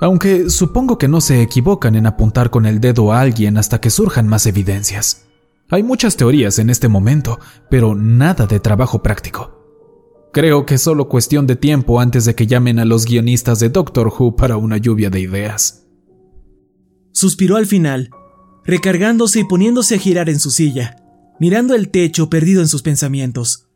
Aunque 0.00 0.48
supongo 0.48 0.96
que 0.96 1.08
no 1.08 1.20
se 1.20 1.42
equivocan 1.42 1.96
en 1.96 2.06
apuntar 2.06 2.48
con 2.48 2.64
el 2.64 2.80
dedo 2.80 3.12
a 3.12 3.20
alguien 3.20 3.58
hasta 3.58 3.78
que 3.78 3.90
surjan 3.90 4.26
más 4.26 4.46
evidencias. 4.46 5.26
Hay 5.68 5.82
muchas 5.82 6.16
teorías 6.16 6.58
en 6.60 6.70
este 6.70 6.88
momento, 6.88 7.38
pero 7.68 7.94
nada 7.94 8.46
de 8.46 8.58
trabajo 8.58 9.02
práctico. 9.02 9.57
Creo 10.32 10.66
que 10.66 10.74
es 10.74 10.82
solo 10.82 11.08
cuestión 11.08 11.46
de 11.46 11.56
tiempo 11.56 12.00
antes 12.00 12.24
de 12.24 12.34
que 12.34 12.46
llamen 12.46 12.78
a 12.78 12.84
los 12.84 13.06
guionistas 13.06 13.60
de 13.60 13.70
Doctor 13.70 14.12
Who 14.16 14.36
para 14.36 14.56
una 14.56 14.76
lluvia 14.76 15.10
de 15.10 15.20
ideas. 15.20 15.86
Suspiró 17.12 17.56
al 17.56 17.66
final, 17.66 18.10
recargándose 18.64 19.40
y 19.40 19.44
poniéndose 19.44 19.94
a 19.94 19.98
girar 19.98 20.28
en 20.28 20.38
su 20.38 20.50
silla, 20.50 21.02
mirando 21.40 21.74
el 21.74 21.90
techo 21.90 22.28
perdido 22.28 22.60
en 22.60 22.68
sus 22.68 22.82
pensamientos. 22.82 23.68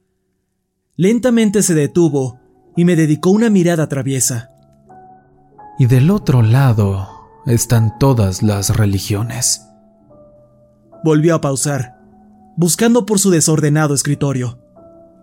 Lentamente 0.96 1.62
se 1.62 1.74
detuvo 1.74 2.38
y 2.76 2.84
me 2.84 2.96
dedicó 2.96 3.30
una 3.30 3.50
mirada 3.50 3.88
traviesa. 3.88 4.50
Y 5.78 5.86
del 5.86 6.10
otro 6.10 6.42
lado 6.42 7.08
están 7.46 7.98
todas 7.98 8.42
las 8.42 8.76
religiones. 8.76 9.66
Volvió 11.02 11.34
a 11.34 11.40
pausar, 11.40 11.98
buscando 12.56 13.06
por 13.06 13.18
su 13.18 13.30
desordenado 13.30 13.94
escritorio. 13.94 14.61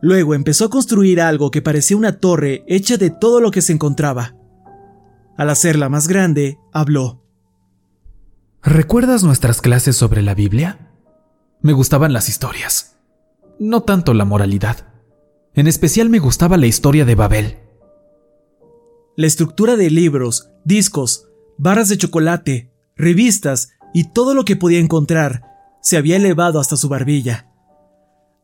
Luego 0.01 0.33
empezó 0.33 0.65
a 0.65 0.69
construir 0.69 1.19
algo 1.21 1.51
que 1.51 1.61
parecía 1.61 1.97
una 1.97 2.19
torre 2.19 2.63
hecha 2.67 2.97
de 2.97 3.09
todo 3.09 3.41
lo 3.41 3.51
que 3.51 3.61
se 3.61 3.73
encontraba. 3.73 4.35
Al 5.37 5.49
hacerla 5.49 5.89
más 5.89 6.07
grande, 6.07 6.57
habló. 6.71 7.23
¿Recuerdas 8.61 9.23
nuestras 9.23 9.61
clases 9.61 9.95
sobre 9.95 10.21
la 10.21 10.35
Biblia? 10.35 10.91
Me 11.61 11.73
gustaban 11.73 12.13
las 12.13 12.29
historias, 12.29 12.97
no 13.59 13.83
tanto 13.83 14.13
la 14.13 14.25
moralidad. 14.25 14.87
En 15.53 15.67
especial 15.67 16.09
me 16.09 16.19
gustaba 16.19 16.57
la 16.57 16.67
historia 16.67 17.05
de 17.05 17.15
Babel. 17.15 17.57
La 19.17 19.27
estructura 19.27 19.75
de 19.75 19.89
libros, 19.89 20.49
discos, 20.63 21.27
barras 21.57 21.89
de 21.89 21.97
chocolate, 21.97 22.71
revistas 22.95 23.71
y 23.93 24.11
todo 24.11 24.33
lo 24.33 24.45
que 24.45 24.55
podía 24.55 24.79
encontrar 24.79 25.43
se 25.81 25.97
había 25.97 26.15
elevado 26.15 26.59
hasta 26.59 26.77
su 26.77 26.87
barbilla. 26.87 27.48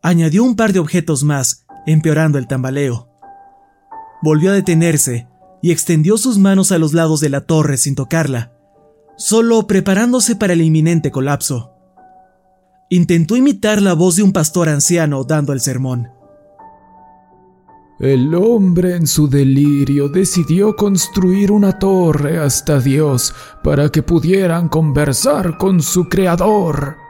Añadió 0.05 0.43
un 0.43 0.55
par 0.55 0.71
de 0.71 0.79
objetos 0.79 1.23
más, 1.23 1.65
empeorando 1.85 2.37
el 2.37 2.47
tambaleo. 2.47 3.09
Volvió 4.21 4.51
a 4.51 4.53
detenerse 4.53 5.27
y 5.61 5.71
extendió 5.71 6.17
sus 6.17 6.37
manos 6.37 6.71
a 6.71 6.77
los 6.77 6.93
lados 6.93 7.19
de 7.19 7.29
la 7.29 7.41
torre 7.41 7.77
sin 7.77 7.95
tocarla 7.95 8.55
solo 9.17 9.65
preparándose 9.67 10.35
para 10.35 10.53
el 10.53 10.61
inminente 10.61 11.11
colapso. 11.11 11.71
Intentó 12.89 13.35
imitar 13.35 13.81
la 13.81 13.93
voz 13.93 14.17
de 14.17 14.23
un 14.23 14.31
pastor 14.31 14.69
anciano 14.69 15.23
dando 15.23 15.53
el 15.53 15.59
sermón. 15.59 16.09
El 17.99 18.35
hombre 18.35 18.95
en 18.95 19.07
su 19.07 19.29
delirio 19.29 20.09
decidió 20.09 20.75
construir 20.75 21.51
una 21.51 21.79
torre 21.79 22.39
hasta 22.39 22.79
Dios 22.79 23.33
para 23.63 23.89
que 23.89 24.03
pudieran 24.03 24.67
conversar 24.67 25.57
con 25.57 25.81
su 25.81 26.09
Creador. 26.09 27.04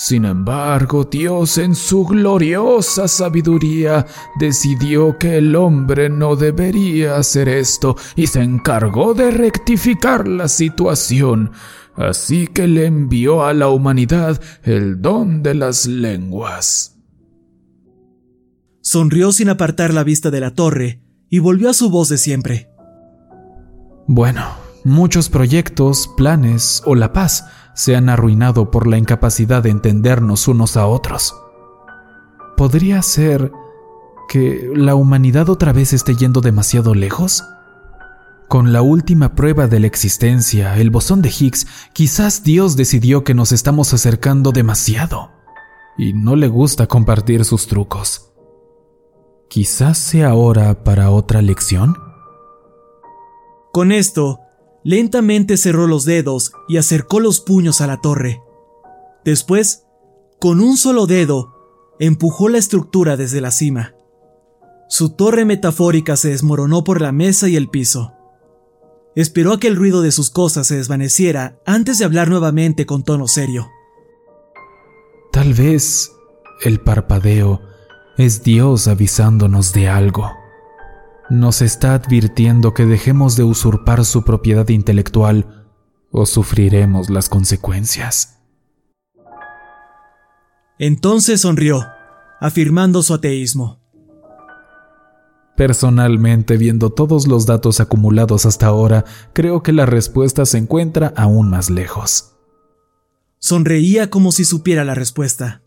Sin 0.00 0.26
embargo, 0.26 1.08
Dios 1.10 1.58
en 1.58 1.74
su 1.74 2.04
gloriosa 2.04 3.08
sabiduría 3.08 4.06
decidió 4.38 5.18
que 5.18 5.38
el 5.38 5.56
hombre 5.56 6.08
no 6.08 6.36
debería 6.36 7.16
hacer 7.16 7.48
esto 7.48 7.96
y 8.14 8.28
se 8.28 8.40
encargó 8.42 9.12
de 9.12 9.32
rectificar 9.32 10.28
la 10.28 10.46
situación, 10.46 11.50
así 11.96 12.46
que 12.46 12.68
le 12.68 12.86
envió 12.86 13.44
a 13.44 13.52
la 13.52 13.70
humanidad 13.70 14.40
el 14.62 15.02
don 15.02 15.42
de 15.42 15.54
las 15.54 15.86
lenguas. 15.86 16.96
Sonrió 18.80 19.32
sin 19.32 19.48
apartar 19.48 19.92
la 19.92 20.04
vista 20.04 20.30
de 20.30 20.38
la 20.38 20.54
torre 20.54 21.02
y 21.28 21.40
volvió 21.40 21.70
a 21.70 21.74
su 21.74 21.90
voz 21.90 22.08
de 22.08 22.18
siempre. 22.18 22.70
Bueno, 24.06 24.46
muchos 24.84 25.28
proyectos, 25.28 26.08
planes 26.16 26.84
o 26.86 26.94
la 26.94 27.12
paz 27.12 27.46
se 27.78 27.94
han 27.94 28.08
arruinado 28.08 28.72
por 28.72 28.88
la 28.88 28.98
incapacidad 28.98 29.62
de 29.62 29.70
entendernos 29.70 30.48
unos 30.48 30.76
a 30.76 30.88
otros. 30.88 31.36
¿Podría 32.56 33.00
ser 33.02 33.52
que 34.28 34.68
la 34.74 34.96
humanidad 34.96 35.48
otra 35.48 35.72
vez 35.72 35.92
esté 35.92 36.16
yendo 36.16 36.40
demasiado 36.40 36.96
lejos? 36.96 37.44
Con 38.48 38.72
la 38.72 38.82
última 38.82 39.36
prueba 39.36 39.68
de 39.68 39.78
la 39.78 39.86
existencia, 39.86 40.76
el 40.76 40.90
bosón 40.90 41.22
de 41.22 41.28
Higgs, 41.28 41.68
quizás 41.92 42.42
Dios 42.42 42.74
decidió 42.74 43.22
que 43.22 43.34
nos 43.34 43.52
estamos 43.52 43.94
acercando 43.94 44.50
demasiado 44.50 45.30
y 45.96 46.14
no 46.14 46.34
le 46.34 46.48
gusta 46.48 46.88
compartir 46.88 47.44
sus 47.44 47.68
trucos. 47.68 48.32
Quizás 49.48 49.98
sea 49.98 50.34
hora 50.34 50.82
para 50.82 51.12
otra 51.12 51.42
lección. 51.42 51.96
Con 53.70 53.92
esto, 53.92 54.40
Lentamente 54.84 55.56
cerró 55.56 55.86
los 55.86 56.04
dedos 56.04 56.52
y 56.68 56.76
acercó 56.76 57.20
los 57.20 57.40
puños 57.40 57.80
a 57.80 57.86
la 57.86 58.00
torre. 58.00 58.40
Después, 59.24 59.84
con 60.40 60.60
un 60.60 60.76
solo 60.76 61.06
dedo, 61.06 61.54
empujó 61.98 62.48
la 62.48 62.58
estructura 62.58 63.16
desde 63.16 63.40
la 63.40 63.50
cima. 63.50 63.94
Su 64.88 65.10
torre 65.10 65.44
metafórica 65.44 66.16
se 66.16 66.30
desmoronó 66.30 66.84
por 66.84 67.00
la 67.00 67.12
mesa 67.12 67.48
y 67.48 67.56
el 67.56 67.68
piso. 67.68 68.12
Esperó 69.14 69.52
a 69.54 69.60
que 69.60 69.66
el 69.66 69.76
ruido 69.76 70.00
de 70.00 70.12
sus 70.12 70.30
cosas 70.30 70.68
se 70.68 70.76
desvaneciera 70.76 71.58
antes 71.66 71.98
de 71.98 72.04
hablar 72.04 72.28
nuevamente 72.28 72.86
con 72.86 73.02
tono 73.02 73.26
serio. 73.26 73.68
Tal 75.32 75.54
vez 75.54 76.12
el 76.62 76.80
parpadeo 76.80 77.60
es 78.16 78.42
Dios 78.42 78.88
avisándonos 78.88 79.72
de 79.72 79.88
algo 79.88 80.37
nos 81.30 81.62
está 81.62 81.94
advirtiendo 81.94 82.72
que 82.74 82.86
dejemos 82.86 83.36
de 83.36 83.44
usurpar 83.44 84.04
su 84.04 84.24
propiedad 84.24 84.68
intelectual 84.68 85.66
o 86.10 86.26
sufriremos 86.26 87.10
las 87.10 87.28
consecuencias. 87.28 88.38
Entonces 90.78 91.40
sonrió, 91.40 91.86
afirmando 92.40 93.02
su 93.02 93.14
ateísmo. 93.14 93.80
Personalmente, 95.56 96.56
viendo 96.56 96.90
todos 96.90 97.26
los 97.26 97.44
datos 97.44 97.80
acumulados 97.80 98.46
hasta 98.46 98.66
ahora, 98.66 99.04
creo 99.32 99.62
que 99.62 99.72
la 99.72 99.86
respuesta 99.86 100.46
se 100.46 100.56
encuentra 100.58 101.12
aún 101.16 101.50
más 101.50 101.68
lejos. 101.68 102.36
Sonreía 103.40 104.08
como 104.08 104.30
si 104.30 104.44
supiera 104.44 104.84
la 104.84 104.94
respuesta. 104.94 105.62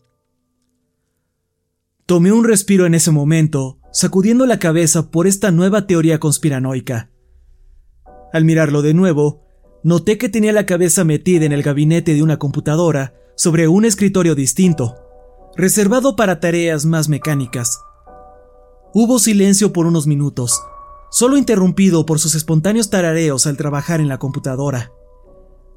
Tomé 2.06 2.32
un 2.32 2.44
respiro 2.44 2.86
en 2.86 2.94
ese 2.94 3.10
momento 3.10 3.81
sacudiendo 3.92 4.46
la 4.46 4.58
cabeza 4.58 5.10
por 5.10 5.26
esta 5.26 5.50
nueva 5.50 5.86
teoría 5.86 6.18
conspiranoica. 6.18 7.10
Al 8.32 8.44
mirarlo 8.44 8.80
de 8.80 8.94
nuevo, 8.94 9.44
noté 9.84 10.16
que 10.16 10.30
tenía 10.30 10.52
la 10.52 10.64
cabeza 10.64 11.04
metida 11.04 11.44
en 11.44 11.52
el 11.52 11.62
gabinete 11.62 12.14
de 12.14 12.22
una 12.22 12.38
computadora 12.38 13.14
sobre 13.36 13.68
un 13.68 13.84
escritorio 13.84 14.34
distinto, 14.34 14.96
reservado 15.56 16.16
para 16.16 16.40
tareas 16.40 16.86
más 16.86 17.10
mecánicas. 17.10 17.80
Hubo 18.94 19.18
silencio 19.18 19.72
por 19.74 19.86
unos 19.86 20.06
minutos, 20.06 20.62
solo 21.10 21.36
interrumpido 21.36 22.06
por 22.06 22.18
sus 22.18 22.34
espontáneos 22.34 22.88
tarareos 22.88 23.46
al 23.46 23.58
trabajar 23.58 24.00
en 24.00 24.08
la 24.08 24.18
computadora. 24.18 24.92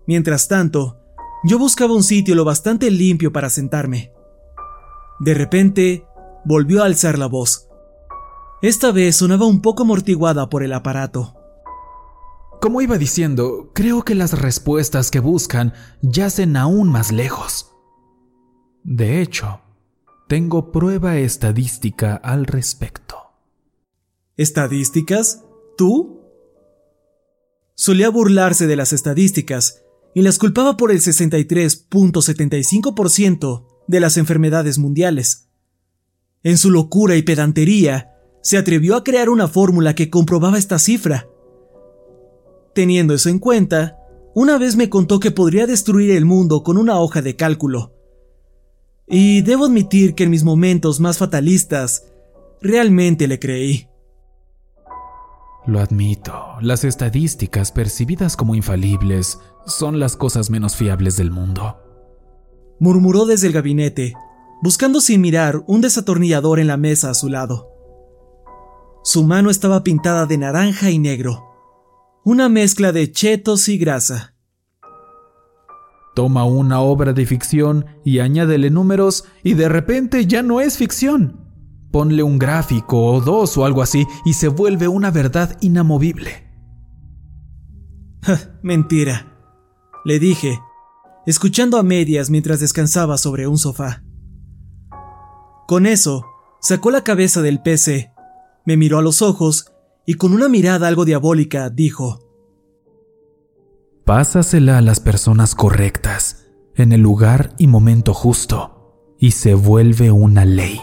Mientras 0.08 0.48
tanto, 0.48 0.98
yo 1.44 1.60
buscaba 1.60 1.94
un 1.94 2.04
sitio 2.04 2.36
lo 2.36 2.46
bastante 2.46 2.90
limpio 2.92 3.34
para 3.34 3.50
sentarme. 3.50 4.14
De 5.20 5.34
repente, 5.34 6.06
volvió 6.46 6.82
a 6.82 6.86
alzar 6.86 7.18
la 7.18 7.26
voz 7.26 7.66
Esta 8.66 8.92
vez 8.92 9.16
sonaba 9.18 9.46
un 9.46 9.62
poco 9.62 9.84
amortiguada 9.84 10.50
por 10.50 10.64
el 10.64 10.74
aparato. 10.74 11.36
Como 12.60 12.82
iba 12.82 12.98
diciendo, 12.98 13.70
creo 13.76 14.02
que 14.02 14.16
las 14.16 14.42
respuestas 14.42 15.12
que 15.12 15.20
buscan 15.20 15.76
yacen 16.02 16.58
aún 16.58 16.90
más 16.90 17.12
lejos. 17.12 17.70
De 18.84 19.22
hecho, 19.22 19.62
tengo 20.28 20.72
prueba 20.72 21.18
estadística 21.18 22.16
al 22.16 22.48
respecto. 22.48 23.18
¿Estadísticas? 24.36 25.44
¿Tú? 25.78 26.22
Solía 27.76 28.10
burlarse 28.10 28.66
de 28.66 28.78
las 28.78 28.94
estadísticas 28.94 29.84
y 30.16 30.24
las 30.24 30.40
culpaba 30.40 30.76
por 30.76 30.90
el 30.90 31.02
63.75% 31.02 33.68
de 33.86 34.00
las 34.00 34.18
enfermedades 34.18 34.80
mundiales. 34.80 35.50
En 36.42 36.58
su 36.58 36.72
locura 36.72 37.16
y 37.16 37.22
pedantería, 37.22 38.15
se 38.46 38.60
atrevió 38.60 38.96
a 38.96 39.04
crear 39.04 39.30
una 39.30 39.48
fórmula 39.48 39.96
que 39.96 40.12
comprobaba 40.12 40.60
esta 40.60 40.78
cifra. 40.78 41.28
Teniendo 42.76 43.16
eso 43.16 43.30
en 43.30 43.40
cuenta, 43.40 43.98
una 44.36 44.60
vez 44.60 44.76
me 44.76 44.88
contó 44.88 45.20
que 45.20 45.32
podría 45.32 45.66
destruir 45.66 46.12
el 46.12 46.26
mundo 46.26 46.62
con 46.62 46.78
una 46.78 47.00
hoja 47.00 47.24
de 47.24 47.36
cálculo. 47.36 47.96
Y 49.08 49.42
debo 49.42 49.66
admitir 49.66 50.14
que 50.14 50.26
en 50.26 50.30
mis 50.30 50.44
momentos 50.44 51.00
más 51.00 51.18
fatalistas, 51.18 52.06
realmente 52.62 53.28
le 53.28 53.40
creí. 53.40 53.88
Lo 55.66 55.80
admito, 55.80 56.36
las 56.62 56.84
estadísticas 56.84 57.72
percibidas 57.72 58.38
como 58.38 58.54
infalibles 58.54 59.40
son 59.66 60.00
las 60.00 60.16
cosas 60.16 60.52
menos 60.52 60.76
fiables 60.76 61.18
del 61.18 61.32
mundo. 61.32 61.80
Murmuró 62.80 63.26
desde 63.26 63.48
el 63.48 63.54
gabinete, 63.54 64.14
buscando 64.62 65.02
sin 65.02 65.22
mirar 65.22 65.64
un 65.66 65.82
desatornillador 65.82 66.60
en 66.60 66.68
la 66.68 66.78
mesa 66.78 67.10
a 67.10 67.16
su 67.16 67.28
lado. 67.28 67.75
Su 69.08 69.24
mano 69.24 69.52
estaba 69.52 69.84
pintada 69.84 70.26
de 70.26 70.36
naranja 70.40 70.90
y 70.90 70.98
negro, 70.98 71.46
una 72.24 72.50
mezcla 72.50 72.92
de 72.92 73.12
chetos 73.12 73.70
y 73.70 73.78
grasa. 73.78 74.34
Toma 76.16 76.44
una 76.46 76.80
obra 76.80 77.14
de 77.14 77.28
ficción 77.28 77.86
y 78.04 78.18
añádele 78.18 78.72
números 78.72 79.26
y 79.44 79.54
de 79.54 79.70
repente 79.70 80.26
ya 80.26 80.42
no 80.42 80.60
es 80.60 80.78
ficción. 80.78 81.40
Ponle 81.92 82.24
un 82.24 82.40
gráfico 82.40 83.06
o 83.06 83.22
dos 83.22 83.56
o 83.60 83.66
algo 83.66 83.84
así 83.84 84.08
y 84.26 84.34
se 84.34 84.48
vuelve 84.48 84.88
una 84.88 85.12
verdad 85.12 85.56
inamovible. 85.62 86.50
Mentira, 88.64 89.38
le 90.04 90.18
dije, 90.18 90.60
escuchando 91.28 91.78
a 91.78 91.84
medias 91.84 92.32
mientras 92.32 92.60
descansaba 92.60 93.20
sobre 93.20 93.46
un 93.46 93.60
sofá. 93.60 94.04
Con 95.68 95.86
eso, 95.86 96.26
sacó 96.60 96.90
la 96.90 97.04
cabeza 97.04 97.44
del 97.44 97.62
PC, 97.62 98.15
me 98.66 98.78
miró 98.78 98.98
a 98.98 99.02
los 99.02 99.22
ojos 99.22 99.72
y 100.06 100.16
con 100.16 100.34
una 100.34 100.50
mirada 100.50 100.88
algo 100.88 101.06
diabólica 101.06 101.70
dijo, 101.70 102.22
Pásasela 104.06 104.78
a 104.78 104.82
las 104.82 105.00
personas 105.00 105.56
correctas, 105.56 106.46
en 106.76 106.92
el 106.92 107.02
lugar 107.02 107.56
y 107.58 107.66
momento 107.68 108.14
justo, 108.14 109.16
y 109.18 109.32
se 109.32 109.56
vuelve 109.56 110.12
una 110.12 110.46
ley. 110.46 110.80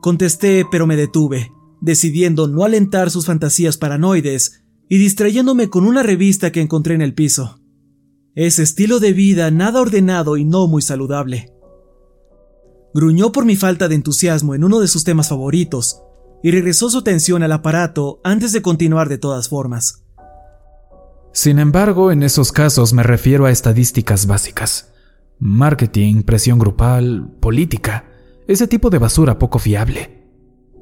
Contesté, 0.00 0.64
pero 0.70 0.86
me 0.86 0.96
detuve, 0.96 1.52
decidiendo 1.80 2.48
no 2.48 2.64
alentar 2.64 3.10
sus 3.10 3.26
fantasías 3.26 3.76
paranoides 3.76 4.64
y 4.88 4.98
distrayéndome 4.98 5.68
con 5.68 5.86
una 5.86 6.02
revista 6.02 6.50
que 6.50 6.60
encontré 6.60 6.94
en 6.94 7.02
el 7.02 7.14
piso. 7.14 7.60
Ese 8.34 8.62
estilo 8.62 9.00
de 9.00 9.12
vida 9.12 9.50
nada 9.50 9.80
ordenado 9.80 10.38
y 10.38 10.44
no 10.44 10.66
muy 10.66 10.80
saludable. 10.80 11.52
Gruñó 12.94 13.32
por 13.32 13.44
mi 13.44 13.56
falta 13.56 13.88
de 13.88 13.94
entusiasmo 13.94 14.54
en 14.54 14.64
uno 14.64 14.80
de 14.80 14.88
sus 14.88 15.04
temas 15.04 15.28
favoritos, 15.28 16.02
y 16.42 16.50
regresó 16.50 16.90
su 16.90 16.98
atención 16.98 17.42
al 17.42 17.52
aparato 17.52 18.20
antes 18.24 18.52
de 18.52 18.62
continuar 18.62 19.08
de 19.08 19.18
todas 19.18 19.48
formas. 19.48 20.04
Sin 21.32 21.58
embargo, 21.58 22.12
en 22.12 22.22
esos 22.22 22.52
casos 22.52 22.92
me 22.92 23.02
refiero 23.02 23.46
a 23.46 23.50
estadísticas 23.50 24.26
básicas. 24.26 24.92
Marketing, 25.38 26.22
presión 26.22 26.58
grupal, 26.58 27.30
política, 27.40 28.04
ese 28.46 28.66
tipo 28.66 28.90
de 28.90 28.98
basura 28.98 29.38
poco 29.38 29.58
fiable. 29.58 30.22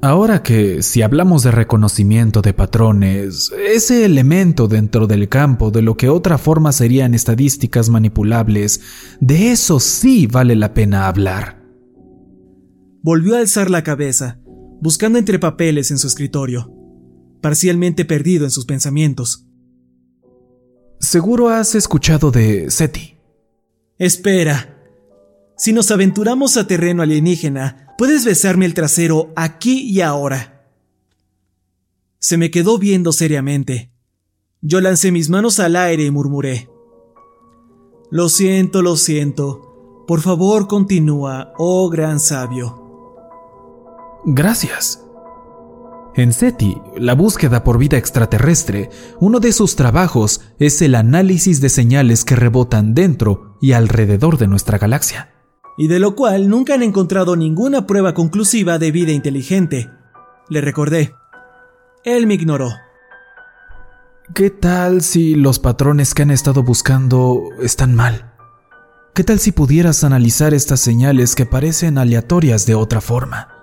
Ahora 0.02 0.42
que, 0.42 0.82
si 0.82 1.02
hablamos 1.02 1.42
de 1.42 1.50
reconocimiento 1.50 2.40
de 2.40 2.54
patrones, 2.54 3.52
ese 3.52 4.06
elemento 4.06 4.66
dentro 4.66 5.06
del 5.06 5.28
campo 5.28 5.70
de 5.70 5.82
lo 5.82 5.96
que 5.96 6.08
otra 6.08 6.38
forma 6.38 6.72
serían 6.72 7.14
estadísticas 7.14 7.90
manipulables, 7.90 8.80
de 9.20 9.52
eso 9.52 9.78
sí 9.78 10.26
vale 10.26 10.56
la 10.56 10.72
pena 10.72 11.06
hablar. 11.06 11.59
Volvió 13.02 13.36
a 13.36 13.38
alzar 13.38 13.70
la 13.70 13.82
cabeza, 13.82 14.38
buscando 14.80 15.18
entre 15.18 15.38
papeles 15.38 15.90
en 15.90 15.98
su 15.98 16.06
escritorio, 16.06 16.72
parcialmente 17.40 18.04
perdido 18.04 18.44
en 18.44 18.50
sus 18.50 18.66
pensamientos. 18.66 19.46
Seguro 20.98 21.48
has 21.48 21.74
escuchado 21.74 22.30
de 22.30 22.70
SETI. 22.70 23.16
Espera. 23.98 24.76
Si 25.56 25.72
nos 25.72 25.90
aventuramos 25.90 26.56
a 26.56 26.66
terreno 26.66 27.02
alienígena, 27.02 27.94
puedes 27.96 28.24
besarme 28.24 28.66
el 28.66 28.74
trasero 28.74 29.32
aquí 29.34 29.80
y 29.80 30.02
ahora. 30.02 30.66
Se 32.18 32.36
me 32.36 32.50
quedó 32.50 32.78
viendo 32.78 33.12
seriamente. 33.12 33.92
Yo 34.60 34.80
lancé 34.82 35.10
mis 35.10 35.30
manos 35.30 35.58
al 35.58 35.76
aire 35.76 36.04
y 36.04 36.10
murmuré. 36.10 36.68
Lo 38.10 38.28
siento, 38.28 38.82
lo 38.82 38.96
siento. 38.96 40.04
Por 40.06 40.20
favor, 40.20 40.66
continúa, 40.66 41.52
oh 41.56 41.88
gran 41.88 42.20
sabio. 42.20 42.79
Gracias. 44.24 45.04
En 46.14 46.32
SETI, 46.32 46.82
la 46.96 47.14
búsqueda 47.14 47.62
por 47.62 47.78
vida 47.78 47.96
extraterrestre, 47.96 48.90
uno 49.20 49.38
de 49.38 49.52
sus 49.52 49.76
trabajos 49.76 50.40
es 50.58 50.82
el 50.82 50.96
análisis 50.96 51.60
de 51.60 51.68
señales 51.68 52.24
que 52.24 52.36
rebotan 52.36 52.94
dentro 52.94 53.56
y 53.60 53.72
alrededor 53.72 54.36
de 54.36 54.48
nuestra 54.48 54.78
galaxia. 54.78 55.32
Y 55.78 55.86
de 55.88 56.00
lo 56.00 56.16
cual 56.16 56.48
nunca 56.48 56.74
han 56.74 56.82
encontrado 56.82 57.36
ninguna 57.36 57.86
prueba 57.86 58.12
conclusiva 58.12 58.78
de 58.78 58.90
vida 58.90 59.12
inteligente. 59.12 59.88
Le 60.48 60.60
recordé. 60.60 61.14
Él 62.04 62.26
me 62.26 62.34
ignoró. 62.34 62.70
¿Qué 64.34 64.50
tal 64.50 65.02
si 65.02 65.36
los 65.36 65.58
patrones 65.58 66.12
que 66.12 66.22
han 66.22 66.30
estado 66.30 66.62
buscando 66.62 67.44
están 67.62 67.94
mal? 67.94 68.34
¿Qué 69.14 69.24
tal 69.24 69.38
si 69.38 69.52
pudieras 69.52 70.04
analizar 70.04 70.54
estas 70.54 70.80
señales 70.80 71.34
que 71.34 71.46
parecen 71.46 71.98
aleatorias 71.98 72.66
de 72.66 72.74
otra 72.74 73.00
forma? 73.00 73.59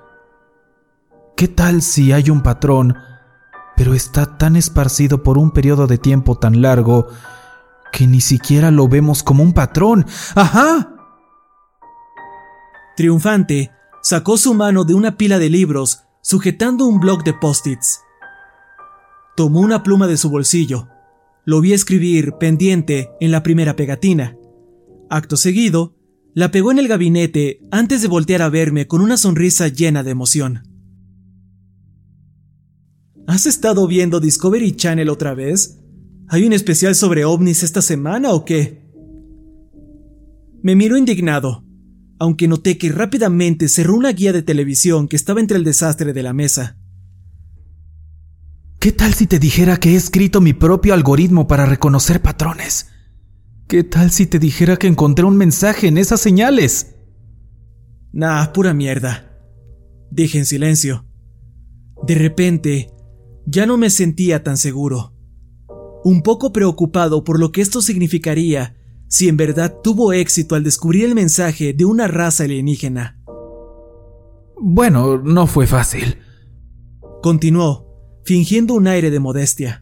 ¿Qué 1.37 1.47
tal 1.47 1.83
si 1.83 2.13
hay 2.13 2.31
un 2.31 2.41
patrón, 2.41 2.95
pero 3.75 3.93
está 3.93 4.39
tan 4.39 4.55
esparcido 4.55 5.21
por 5.21 5.37
un 5.37 5.51
periodo 5.51 5.85
de 5.85 5.99
tiempo 5.99 6.39
tan 6.39 6.63
largo 6.63 7.09
que 7.93 8.07
ni 8.07 8.21
siquiera 8.21 8.71
lo 8.71 8.87
vemos 8.87 9.21
como 9.21 9.43
un 9.43 9.53
patrón? 9.53 10.07
¡Ajá! 10.33 10.95
Triunfante, 12.95 13.69
sacó 14.01 14.37
su 14.37 14.55
mano 14.55 14.83
de 14.83 14.95
una 14.95 15.15
pila 15.15 15.37
de 15.37 15.51
libros, 15.51 16.01
sujetando 16.23 16.87
un 16.87 16.99
bloc 16.99 17.23
de 17.23 17.35
post-its. 17.35 17.99
Tomó 19.35 19.59
una 19.59 19.83
pluma 19.83 20.07
de 20.07 20.17
su 20.17 20.31
bolsillo. 20.31 20.87
Lo 21.45 21.61
vi 21.61 21.73
escribir, 21.73 22.33
pendiente, 22.39 23.11
en 23.19 23.29
la 23.29 23.43
primera 23.43 23.75
pegatina. 23.75 24.35
Acto 25.07 25.37
seguido, 25.37 25.93
la 26.33 26.49
pegó 26.49 26.71
en 26.71 26.79
el 26.79 26.87
gabinete 26.87 27.61
antes 27.69 28.01
de 28.01 28.07
voltear 28.07 28.41
a 28.41 28.49
verme 28.49 28.87
con 28.87 29.01
una 29.01 29.17
sonrisa 29.17 29.67
llena 29.67 30.01
de 30.01 30.09
emoción. 30.09 30.66
¿Has 33.27 33.45
estado 33.45 33.85
viendo 33.87 34.21
Discovery 34.21 34.71
Channel 34.77 35.09
otra 35.09 35.33
vez? 35.33 35.81
¿Hay 36.29 36.45
un 36.45 36.53
especial 36.53 36.95
sobre 36.95 37.25
ovnis 37.25 37.61
esta 37.61 37.81
semana 37.81 38.31
o 38.31 38.45
qué? 38.45 38.89
Me 40.63 40.77
miró 40.77 40.95
indignado, 40.95 41.65
aunque 42.19 42.47
noté 42.47 42.77
que 42.77 42.89
rápidamente 42.89 43.67
cerró 43.67 43.95
una 43.95 44.13
guía 44.13 44.31
de 44.31 44.43
televisión 44.43 45.09
que 45.09 45.17
estaba 45.17 45.41
entre 45.41 45.57
el 45.57 45.65
desastre 45.65 46.13
de 46.13 46.23
la 46.23 46.31
mesa. 46.31 46.77
¿Qué 48.79 48.93
tal 48.93 49.13
si 49.13 49.27
te 49.27 49.39
dijera 49.39 49.75
que 49.75 49.89
he 49.89 49.95
escrito 49.95 50.39
mi 50.39 50.53
propio 50.53 50.93
algoritmo 50.93 51.47
para 51.47 51.65
reconocer 51.65 52.21
patrones? 52.21 52.91
¿Qué 53.67 53.83
tal 53.83 54.11
si 54.11 54.25
te 54.25 54.39
dijera 54.39 54.77
que 54.77 54.87
encontré 54.87 55.25
un 55.25 55.35
mensaje 55.35 55.87
en 55.87 55.97
esas 55.97 56.21
señales? 56.21 56.95
Nah, 58.13 58.53
pura 58.53 58.73
mierda. 58.73 59.37
Dije 60.11 60.37
en 60.37 60.45
silencio. 60.45 61.05
De 62.05 62.15
repente, 62.15 62.89
ya 63.47 63.65
no 63.65 63.77
me 63.77 63.89
sentía 63.89 64.43
tan 64.43 64.57
seguro. 64.57 65.13
Un 66.03 66.21
poco 66.21 66.51
preocupado 66.51 67.23
por 67.23 67.39
lo 67.39 67.51
que 67.51 67.61
esto 67.61 67.81
significaría 67.81 68.75
si 69.07 69.29
en 69.29 69.37
verdad 69.37 69.77
tuvo 69.81 70.11
éxito 70.11 70.55
al 70.55 70.63
descubrir 70.63 71.05
el 71.05 71.15
mensaje 71.15 71.73
de 71.73 71.85
una 71.85 72.07
raza 72.07 72.43
alienígena. 72.43 73.23
Bueno, 74.59 75.17
no 75.17 75.47
fue 75.47 75.65
fácil. 75.65 76.17
Continuó, 77.23 77.87
fingiendo 78.25 78.73
un 78.73 78.87
aire 78.87 79.09
de 79.11 79.19
modestia. 79.19 79.79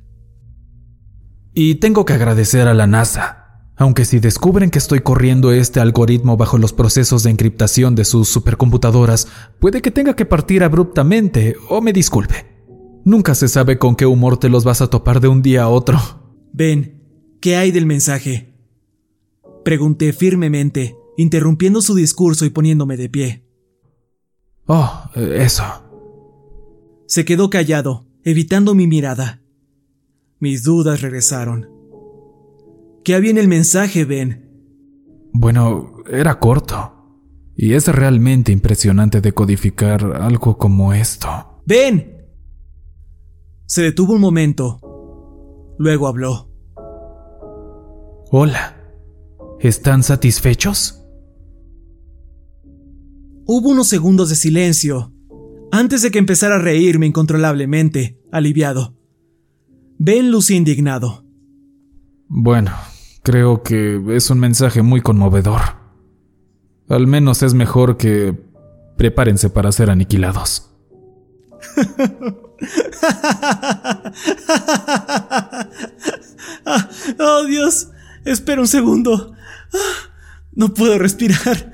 Y 1.55 1.75
tengo 1.75 2.05
que 2.05 2.13
agradecer 2.13 2.67
a 2.67 2.75
la 2.75 2.85
NASA. 2.85 3.41
Aunque 3.77 4.05
si 4.05 4.19
descubren 4.19 4.69
que 4.69 4.77
estoy 4.77 4.99
corriendo 4.99 5.51
este 5.51 5.79
algoritmo 5.79 6.37
bajo 6.37 6.59
los 6.59 6.71
procesos 6.71 7.23
de 7.23 7.31
encriptación 7.31 7.95
de 7.95 8.05
sus 8.05 8.29
supercomputadoras, 8.29 9.27
puede 9.59 9.81
que 9.81 9.91
tenga 9.91 10.15
que 10.15 10.25
partir 10.25 10.63
abruptamente 10.63 11.55
o 11.67 11.81
me 11.81 11.93
disculpe. 11.93 12.54
Nunca 13.05 13.35
se 13.35 13.47
sabe 13.47 13.77
con 13.77 13.95
qué 13.95 14.07
humor 14.07 14.37
te 14.37 14.49
los 14.49 14.63
vas 14.63 14.81
a 14.81 14.87
topar 14.87 15.19
de 15.19 15.27
un 15.27 15.43
día 15.43 15.63
a 15.63 15.69
otro. 15.69 15.99
Ben, 16.51 17.03
¿qué 17.39 17.55
hay 17.55 17.69
del 17.69 17.85
mensaje? 17.85 18.51
Pregunté 19.63 20.11
firmemente, 20.11 20.97
interrumpiendo 21.15 21.83
su 21.83 21.93
discurso 21.93 22.45
y 22.45 22.49
poniéndome 22.49 22.97
de 22.97 23.09
pie. 23.09 23.45
Oh, 24.65 25.03
eso. 25.15 25.63
Se 27.05 27.25
quedó 27.25 27.51
callado, 27.51 28.07
evitando 28.23 28.73
mi 28.73 28.87
mirada. 28.87 29.39
Mis 30.39 30.63
dudas 30.63 31.01
regresaron. 31.01 31.69
¿Qué 33.03 33.13
había 33.13 33.29
en 33.29 33.37
el 33.37 33.47
mensaje, 33.47 34.03
Ben? 34.03 34.49
Bueno, 35.31 35.97
era 36.09 36.39
corto. 36.39 36.91
Y 37.55 37.73
es 37.73 37.87
realmente 37.87 38.51
impresionante 38.51 39.21
decodificar 39.21 40.03
algo 40.19 40.57
como 40.57 40.91
esto. 40.91 41.61
¡Ben! 41.67 42.14
Se 43.67 43.81
detuvo 43.81 44.13
un 44.13 44.21
momento. 44.21 44.79
Luego 45.77 46.07
habló. 46.07 46.49
Hola. 48.31 48.77
¿Están 49.59 50.03
satisfechos? 50.03 51.01
Hubo 53.47 53.69
unos 53.69 53.87
segundos 53.87 54.29
de 54.29 54.35
silencio, 54.35 55.13
antes 55.71 56.01
de 56.01 56.11
que 56.11 56.19
empezara 56.19 56.55
a 56.55 56.59
reírme 56.59 57.07
incontrolablemente, 57.07 58.19
aliviado. 58.31 58.95
Ben 59.97 60.31
lucía 60.31 60.57
indignado. 60.57 61.25
Bueno, 62.27 62.71
creo 63.23 63.63
que 63.63 64.01
es 64.15 64.29
un 64.29 64.39
mensaje 64.39 64.81
muy 64.81 65.01
conmovedor. 65.01 65.61
Al 66.89 67.07
menos 67.07 67.41
es 67.41 67.53
mejor 67.53 67.97
que 67.97 68.37
prepárense 68.97 69.49
para 69.49 69.71
ser 69.71 69.89
aniquilados. 69.89 70.71
oh 77.19 77.43
Dios, 77.45 77.89
espera 78.25 78.61
un 78.61 78.67
segundo. 78.67 79.33
No 80.53 80.73
puedo 80.73 80.97
respirar. 80.97 81.73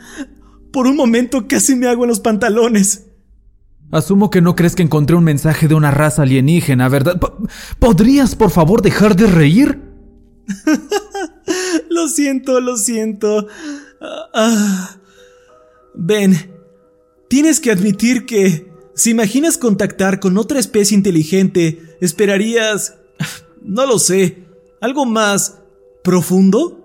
Por 0.72 0.88
un 0.88 0.96
momento 0.96 1.48
casi 1.48 1.76
me 1.76 1.88
hago 1.88 2.04
en 2.04 2.10
los 2.10 2.20
pantalones. 2.20 3.08
Asumo 3.92 4.30
que 4.30 4.42
no 4.42 4.56
crees 4.56 4.76
que 4.76 4.84
encontré 4.84 5.18
un 5.18 5.24
mensaje 5.24 5.68
de 5.68 5.76
una 5.76 5.92
raza 5.92 6.22
alienígena, 6.22 6.88
¿verdad? 6.88 7.20
¿Podrías, 7.78 8.36
por 8.36 8.50
favor, 8.50 8.82
dejar 8.82 9.18
de 9.18 9.28
reír? 9.28 9.82
lo 11.90 12.08
siento, 12.08 12.62
lo 12.62 12.78
siento. 12.78 13.48
Ah, 14.34 14.96
ven, 15.94 16.54
tienes 17.28 17.60
que 17.60 17.72
admitir 17.72 18.26
que 18.26 18.71
si 18.96 19.12
imaginas 19.12 19.58
contactar 19.58 20.20
con 20.20 20.38
otra 20.38 20.60
especie 20.60 20.98
inteligente, 20.98 21.98
esperarías... 22.02 22.96
No 23.64 23.86
lo 23.86 24.00
sé, 24.00 24.48
algo 24.82 25.06
más 25.06 25.60
profundo. 26.04 26.84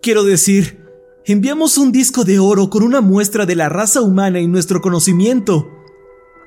Quiero 0.00 0.22
decir, 0.22 0.86
enviamos 1.24 1.76
un 1.76 1.90
disco 1.90 2.22
de 2.22 2.38
oro 2.38 2.70
con 2.70 2.84
una 2.84 3.00
muestra 3.00 3.46
de 3.46 3.56
la 3.56 3.68
raza 3.68 4.00
humana 4.00 4.38
y 4.38 4.46
nuestro 4.46 4.80
conocimiento 4.80 5.66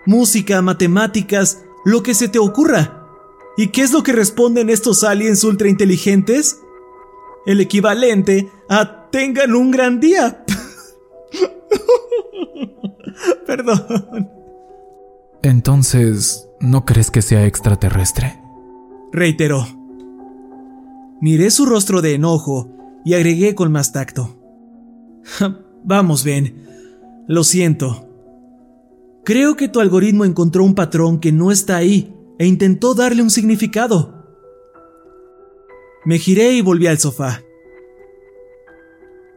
música, 0.06 0.62
matemáticas, 0.62 1.64
lo 1.86 2.04
que 2.04 2.14
se 2.14 2.30
te 2.30 2.40
ocurra. 2.40 3.08
¿Y 3.58 3.68
qué 3.68 3.82
es 3.82 3.92
lo 3.92 4.04
que 4.04 4.14
responden 4.14 4.70
estos 4.70 5.04
aliens 5.04 5.44
ultra 5.44 5.68
inteligentes? 5.68 6.60
El 7.46 7.60
equivalente 7.60 8.50
a 8.70 9.10
tengan 9.10 9.54
un 9.54 9.72
gran 9.72 10.00
día. 10.00 10.46
Perdón. 13.46 14.41
Entonces, 15.44 16.48
¿no 16.60 16.86
crees 16.86 17.10
que 17.10 17.22
sea 17.22 17.46
extraterrestre? 17.46 18.40
Reiteró. 19.12 19.66
Miré 21.20 21.50
su 21.50 21.66
rostro 21.66 22.02
de 22.02 22.14
enojo 22.14 22.70
y 23.04 23.16
agregué 23.16 23.56
con 23.56 23.72
más 23.72 23.92
tacto. 23.92 24.38
Vamos, 25.84 26.24
Ben. 26.24 26.68
Lo 27.28 27.44
siento. 27.44 28.08
Creo 29.24 29.56
que 29.56 29.68
tu 29.68 29.80
algoritmo 29.80 30.26
encontró 30.26 30.64
un 30.64 30.76
patrón 30.76 31.20
que 31.20 31.32
no 31.32 31.52
está 31.52 31.78
ahí 31.78 32.16
e 32.38 32.46
intentó 32.46 32.94
darle 32.94 33.22
un 33.22 33.30
significado. 33.30 34.22
Me 36.06 36.18
giré 36.18 36.54
y 36.54 36.62
volví 36.62 36.88
al 36.88 37.00
sofá. 37.00 37.42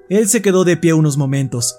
Él 0.08 0.28
se 0.28 0.42
quedó 0.42 0.64
de 0.64 0.76
pie 0.76 0.94
unos 0.94 1.16
momentos. 1.16 1.78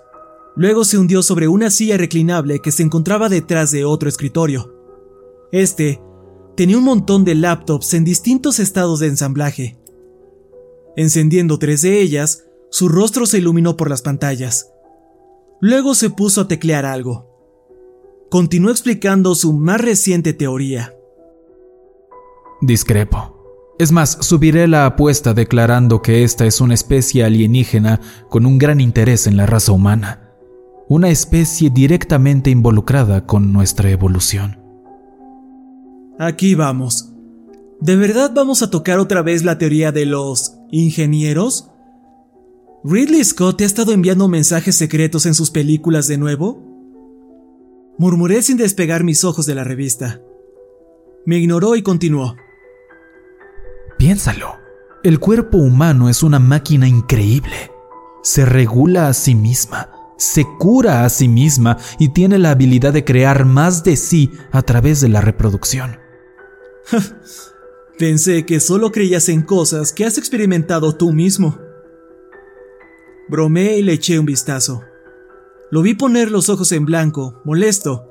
Luego 0.56 0.86
se 0.86 0.98
hundió 0.98 1.22
sobre 1.22 1.48
una 1.48 1.70
silla 1.70 1.98
reclinable 1.98 2.60
que 2.60 2.72
se 2.72 2.84
encontraba 2.84 3.30
detrás 3.30 3.72
de 3.72 3.86
otro 3.86 4.08
escritorio. 4.10 4.74
Este 5.52 6.02
tenía 6.56 6.78
un 6.78 6.84
montón 6.84 7.26
de 7.26 7.36
laptops 7.36 7.94
en 7.94 8.06
distintos 8.06 8.60
estados 8.60 9.00
de 9.00 9.08
ensamblaje. 9.08 9.78
Encendiendo 10.96 11.60
tres 11.60 11.82
de 11.82 12.02
ellas, 12.02 12.46
su 12.72 12.88
rostro 12.88 13.26
se 13.26 13.40
iluminó 13.40 13.76
por 13.76 13.90
las 13.90 14.02
pantallas. 14.02 14.72
Luego 15.60 15.96
se 15.96 16.10
puso 16.10 16.42
a 16.42 16.48
teclear 16.48 16.86
algo 16.86 17.36
continuó 18.30 18.72
explicando 18.72 19.34
su 19.34 19.54
más 19.54 19.80
reciente 19.80 20.34
teoría. 20.34 20.94
Discrepo. 22.62 23.34
Es 23.80 23.92
más, 23.92 24.18
subiré 24.22 24.68
la 24.68 24.86
apuesta 24.86 25.34
declarando 25.34 26.02
que 26.02 26.24
esta 26.24 26.46
es 26.46 26.62
una 26.62 26.74
especie 26.74 27.24
alienígena 27.24 28.00
con 28.30 28.46
un 28.46 28.58
gran 28.58 28.82
interés 28.82 29.28
en 29.28 29.38
la 29.38 29.46
raza 29.46 29.74
humana, 29.74 30.25
una 30.88 31.10
especie 31.10 31.70
directamente 31.70 32.50
involucrada 32.50 33.26
con 33.26 33.52
nuestra 33.52 33.90
evolución. 33.90 34.60
Aquí 36.20 36.56
vamos. 36.56 37.12
¿De 37.82 37.96
verdad 37.96 38.32
vamos 38.34 38.62
a 38.62 38.70
tocar 38.70 39.00
otra 39.00 39.22
vez 39.22 39.44
la 39.44 39.58
teoría 39.58 39.92
de 39.92 40.06
los 40.06 40.58
ingenieros? 40.72 41.72
¿Ridley 42.84 43.24
Scott 43.24 43.58
te 43.58 43.64
ha 43.64 43.68
estado 43.68 43.92
enviando 43.92 44.28
mensajes 44.28 44.76
secretos 44.76 45.26
en 45.26 45.34
sus 45.34 45.50
películas 45.50 46.08
de 46.08 46.18
nuevo? 46.18 46.62
Murmuré 47.98 48.44
sin 48.44 48.58
despegar 48.58 49.04
mis 49.04 49.24
ojos 49.24 49.46
de 49.46 49.56
la 49.56 49.64
revista. 49.64 50.22
Me 51.26 51.38
ignoró 51.38 51.76
y 51.76 51.82
continuó. 51.82 52.36
Piénsalo. 53.98 54.56
El 55.04 55.20
cuerpo 55.20 55.58
humano 55.58 56.10
es 56.10 56.24
una 56.24 56.40
máquina 56.40 56.88
increíble. 56.88 57.72
Se 58.24 58.46
regula 58.46 59.08
a 59.08 59.14
sí 59.14 59.36
misma, 59.36 59.90
se 60.18 60.46
cura 60.58 61.06
a 61.06 61.10
sí 61.10 61.28
misma 61.28 61.78
y 62.00 62.10
tiene 62.10 62.40
la 62.40 62.52
habilidad 62.52 62.94
de 62.94 63.04
crear 63.04 63.46
más 63.46 63.84
de 63.84 63.96
sí 63.96 64.32
a 64.52 64.62
través 64.62 65.02
de 65.02 65.10
la 65.10 65.22
reproducción. 65.22 66.00
Pensé 67.98 68.46
que 68.46 68.60
solo 68.60 68.92
creías 68.92 69.30
en 69.30 69.42
cosas 69.42 69.94
que 69.94 70.06
has 70.06 70.18
experimentado 70.18 70.96
tú 70.96 71.14
mismo. 71.14 71.58
Bromé 73.30 73.78
y 73.78 73.84
le 73.84 73.94
eché 73.94 74.20
un 74.20 74.26
vistazo. 74.26 74.82
Lo 75.72 75.82
vi 75.82 75.94
poner 75.94 76.30
los 76.30 76.50
ojos 76.50 76.72
en 76.74 76.86
blanco, 76.86 77.42
molesto, 77.44 78.08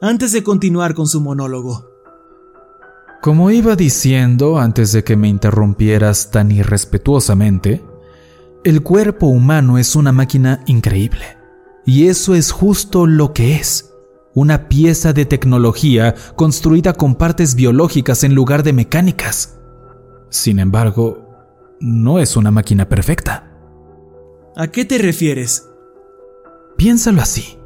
antes 0.00 0.32
de 0.32 0.42
continuar 0.42 0.94
con 0.94 1.06
su 1.06 1.20
monólogo. 1.20 1.90
Como 3.20 3.50
iba 3.50 3.74
diciendo 3.74 4.58
antes 4.58 4.92
de 4.92 5.02
que 5.02 5.16
me 5.16 5.28
interrumpieras 5.28 6.30
tan 6.30 6.52
irrespetuosamente, 6.52 7.84
el 8.68 8.82
cuerpo 8.82 9.28
humano 9.28 9.78
es 9.78 9.96
una 9.96 10.12
máquina 10.12 10.60
increíble. 10.66 11.38
Y 11.86 12.08
eso 12.08 12.34
es 12.34 12.50
justo 12.50 13.06
lo 13.06 13.32
que 13.32 13.56
es. 13.56 13.94
Una 14.34 14.68
pieza 14.68 15.14
de 15.14 15.24
tecnología 15.24 16.14
construida 16.36 16.92
con 16.92 17.14
partes 17.14 17.54
biológicas 17.54 18.24
en 18.24 18.34
lugar 18.34 18.62
de 18.62 18.74
mecánicas. 18.74 19.58
Sin 20.28 20.58
embargo, 20.58 21.30
no 21.80 22.18
es 22.18 22.36
una 22.36 22.50
máquina 22.50 22.90
perfecta. 22.90 23.50
¿A 24.54 24.66
qué 24.66 24.84
te 24.84 24.98
refieres? 24.98 25.66
Piénsalo 26.76 27.22
así. 27.22 27.58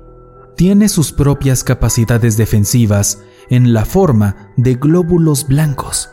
Tiene 0.56 0.88
sus 0.88 1.10
propias 1.10 1.64
capacidades 1.64 2.36
defensivas 2.36 3.24
en 3.50 3.72
la 3.72 3.84
forma 3.84 4.52
de 4.56 4.76
glóbulos 4.76 5.48
blancos, 5.48 6.10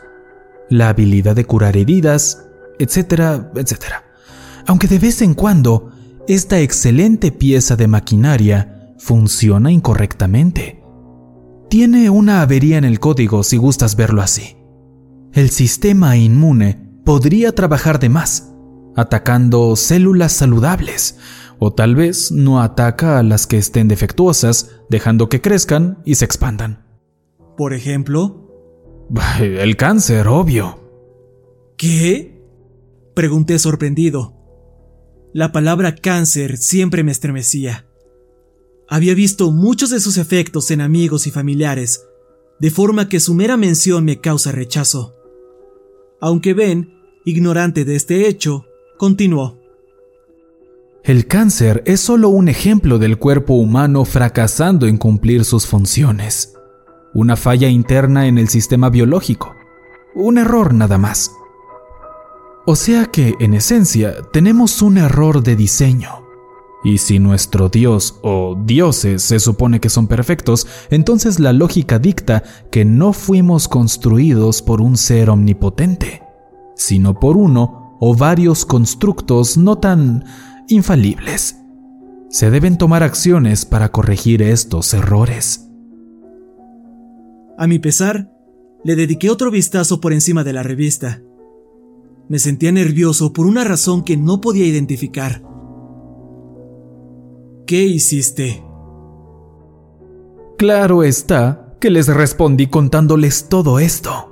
la 0.68 0.88
habilidad 0.88 1.36
de 1.36 1.44
curar 1.44 1.76
heridas, 1.76 2.48
etcétera, 2.80 3.52
etcétera. 3.54 4.09
Aunque 4.66 4.86
de 4.86 4.98
vez 4.98 5.22
en 5.22 5.34
cuando, 5.34 5.90
esta 6.28 6.60
excelente 6.60 7.32
pieza 7.32 7.76
de 7.76 7.88
maquinaria 7.88 8.94
funciona 8.98 9.72
incorrectamente. 9.72 10.82
Tiene 11.68 12.10
una 12.10 12.42
avería 12.42 12.78
en 12.78 12.84
el 12.84 13.00
código 13.00 13.42
si 13.42 13.56
gustas 13.56 13.96
verlo 13.96 14.22
así. 14.22 14.56
El 15.32 15.50
sistema 15.50 16.16
inmune 16.16 16.90
podría 17.04 17.54
trabajar 17.54 18.00
de 18.00 18.08
más, 18.08 18.52
atacando 18.96 19.76
células 19.76 20.32
saludables, 20.32 21.18
o 21.58 21.72
tal 21.72 21.94
vez 21.94 22.32
no 22.32 22.60
ataca 22.60 23.18
a 23.18 23.22
las 23.22 23.46
que 23.46 23.58
estén 23.58 23.86
defectuosas, 23.86 24.70
dejando 24.88 25.28
que 25.28 25.40
crezcan 25.40 25.98
y 26.04 26.16
se 26.16 26.24
expandan. 26.24 26.86
Por 27.56 27.74
ejemplo, 27.74 28.48
el 29.40 29.76
cáncer, 29.76 30.28
obvio. 30.28 30.80
¿Qué? 31.76 32.42
Pregunté 33.14 33.58
sorprendido. 33.58 34.39
La 35.32 35.52
palabra 35.52 35.94
cáncer 35.94 36.56
siempre 36.56 37.04
me 37.04 37.12
estremecía. 37.12 37.86
Había 38.88 39.14
visto 39.14 39.52
muchos 39.52 39.90
de 39.90 40.00
sus 40.00 40.16
efectos 40.16 40.72
en 40.72 40.80
amigos 40.80 41.28
y 41.28 41.30
familiares, 41.30 42.04
de 42.58 42.70
forma 42.72 43.08
que 43.08 43.20
su 43.20 43.34
mera 43.34 43.56
mención 43.56 44.04
me 44.04 44.20
causa 44.20 44.50
rechazo. 44.50 45.14
Aunque 46.20 46.52
Ben, 46.52 46.94
ignorante 47.24 47.84
de 47.84 47.94
este 47.94 48.26
hecho, 48.26 48.66
continuó. 48.98 49.60
El 51.04 51.28
cáncer 51.28 51.84
es 51.86 52.00
solo 52.00 52.28
un 52.28 52.48
ejemplo 52.48 52.98
del 52.98 53.16
cuerpo 53.16 53.54
humano 53.54 54.04
fracasando 54.04 54.88
en 54.88 54.98
cumplir 54.98 55.44
sus 55.44 55.64
funciones. 55.64 56.54
Una 57.14 57.36
falla 57.36 57.68
interna 57.68 58.26
en 58.26 58.36
el 58.36 58.48
sistema 58.48 58.90
biológico. 58.90 59.54
Un 60.14 60.38
error 60.38 60.74
nada 60.74 60.98
más. 60.98 61.30
O 62.70 62.76
sea 62.76 63.06
que, 63.06 63.34
en 63.40 63.54
esencia, 63.54 64.14
tenemos 64.32 64.80
un 64.80 64.96
error 64.96 65.42
de 65.42 65.56
diseño. 65.56 66.22
Y 66.84 66.98
si 66.98 67.18
nuestro 67.18 67.68
Dios 67.68 68.20
o 68.22 68.56
dioses 68.64 69.22
se 69.22 69.40
supone 69.40 69.80
que 69.80 69.88
son 69.88 70.06
perfectos, 70.06 70.68
entonces 70.88 71.40
la 71.40 71.52
lógica 71.52 71.98
dicta 71.98 72.44
que 72.70 72.84
no 72.84 73.12
fuimos 73.12 73.66
construidos 73.66 74.62
por 74.62 74.80
un 74.82 74.96
ser 74.96 75.30
omnipotente, 75.30 76.22
sino 76.76 77.18
por 77.18 77.36
uno 77.36 77.96
o 77.98 78.14
varios 78.14 78.64
constructos 78.64 79.56
no 79.56 79.78
tan 79.78 80.24
infalibles. 80.68 81.56
Se 82.28 82.52
deben 82.52 82.78
tomar 82.78 83.02
acciones 83.02 83.64
para 83.64 83.90
corregir 83.90 84.42
estos 84.42 84.94
errores. 84.94 85.68
A 87.58 87.66
mi 87.66 87.80
pesar, 87.80 88.30
le 88.84 88.94
dediqué 88.94 89.28
otro 89.28 89.50
vistazo 89.50 90.00
por 90.00 90.12
encima 90.12 90.44
de 90.44 90.52
la 90.52 90.62
revista. 90.62 91.20
Me 92.30 92.38
sentía 92.38 92.70
nervioso 92.70 93.32
por 93.32 93.44
una 93.44 93.64
razón 93.64 94.04
que 94.04 94.16
no 94.16 94.40
podía 94.40 94.64
identificar. 94.64 95.42
¿Qué 97.66 97.82
hiciste? 97.82 98.62
Claro 100.56 101.02
está 101.02 101.74
que 101.80 101.90
les 101.90 102.06
respondí 102.06 102.68
contándoles 102.68 103.48
todo 103.48 103.80
esto. 103.80 104.28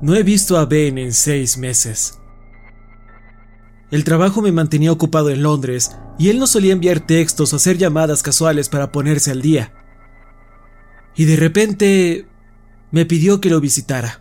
No 0.00 0.14
he 0.14 0.22
visto 0.22 0.56
a 0.56 0.66
Ben 0.66 0.98
en 0.98 1.12
seis 1.12 1.58
meses. 1.58 2.20
El 3.94 4.02
trabajo 4.02 4.42
me 4.42 4.50
mantenía 4.50 4.90
ocupado 4.90 5.30
en 5.30 5.44
Londres 5.44 5.92
y 6.18 6.28
él 6.28 6.40
no 6.40 6.48
solía 6.48 6.72
enviar 6.72 7.06
textos 7.06 7.52
o 7.52 7.56
hacer 7.56 7.78
llamadas 7.78 8.24
casuales 8.24 8.68
para 8.68 8.90
ponerse 8.90 9.30
al 9.30 9.40
día. 9.40 9.72
Y 11.14 11.26
de 11.26 11.36
repente 11.36 12.26
me 12.90 13.06
pidió 13.06 13.40
que 13.40 13.50
lo 13.50 13.60
visitara. 13.60 14.20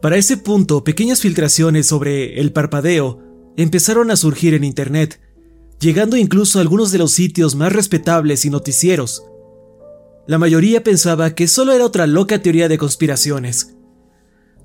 Para 0.00 0.16
ese 0.16 0.38
punto, 0.38 0.82
pequeñas 0.82 1.20
filtraciones 1.20 1.86
sobre 1.88 2.40
el 2.40 2.54
parpadeo 2.54 3.20
empezaron 3.58 4.10
a 4.10 4.16
surgir 4.16 4.54
en 4.54 4.64
Internet, 4.64 5.20
llegando 5.78 6.16
incluso 6.16 6.58
a 6.58 6.62
algunos 6.62 6.90
de 6.90 6.96
los 6.96 7.12
sitios 7.12 7.54
más 7.54 7.74
respetables 7.74 8.46
y 8.46 8.50
noticieros. 8.50 9.26
La 10.26 10.38
mayoría 10.38 10.82
pensaba 10.82 11.34
que 11.34 11.48
solo 11.48 11.72
era 11.72 11.84
otra 11.84 12.06
loca 12.06 12.40
teoría 12.40 12.68
de 12.70 12.78
conspiraciones. 12.78 13.76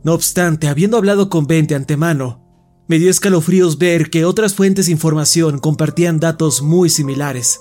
No 0.07 0.13
obstante, 0.13 0.69
habiendo 0.69 0.95
hablado 0.95 1.29
con 1.29 1.47
Ben 1.47 1.67
de 1.67 1.75
antemano, 1.75 2.41
me 2.87 2.97
dio 2.97 3.09
escalofríos 3.09 3.77
ver 3.77 4.09
que 4.09 4.23
otras 4.23 4.53
fuentes 4.55 4.85
de 4.85 4.93
información 4.93 5.59
compartían 5.59 6.21
datos 6.21 6.61
muy 6.61 6.89
similares. 6.89 7.59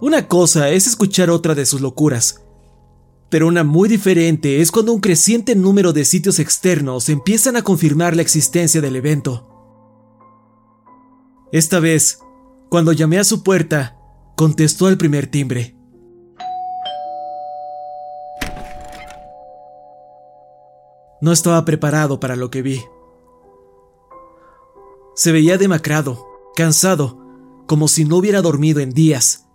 Una 0.00 0.26
cosa 0.26 0.70
es 0.70 0.88
escuchar 0.88 1.30
otra 1.30 1.54
de 1.54 1.66
sus 1.66 1.82
locuras, 1.82 2.42
pero 3.28 3.46
una 3.46 3.62
muy 3.62 3.88
diferente 3.88 4.60
es 4.60 4.72
cuando 4.72 4.92
un 4.92 4.98
creciente 4.98 5.54
número 5.54 5.92
de 5.92 6.04
sitios 6.04 6.40
externos 6.40 7.08
empiezan 7.08 7.54
a 7.54 7.62
confirmar 7.62 8.16
la 8.16 8.22
existencia 8.22 8.80
del 8.80 8.96
evento. 8.96 9.46
Esta 11.52 11.78
vez, 11.78 12.18
cuando 12.70 12.90
llamé 12.90 13.20
a 13.20 13.24
su 13.24 13.44
puerta, 13.44 13.96
contestó 14.34 14.88
al 14.88 14.98
primer 14.98 15.28
timbre. 15.28 15.79
No 21.20 21.32
estaba 21.32 21.64
preparado 21.64 22.18
para 22.20 22.36
lo 22.36 22.50
que 22.50 22.62
vi. 22.62 22.82
Se 25.14 25.32
veía 25.32 25.58
demacrado, 25.58 26.26
cansado, 26.56 27.20
como 27.66 27.88
si 27.88 28.04
no 28.04 28.16
hubiera 28.16 28.40
dormido 28.40 28.80
en 28.80 28.90
días. 28.90 29.46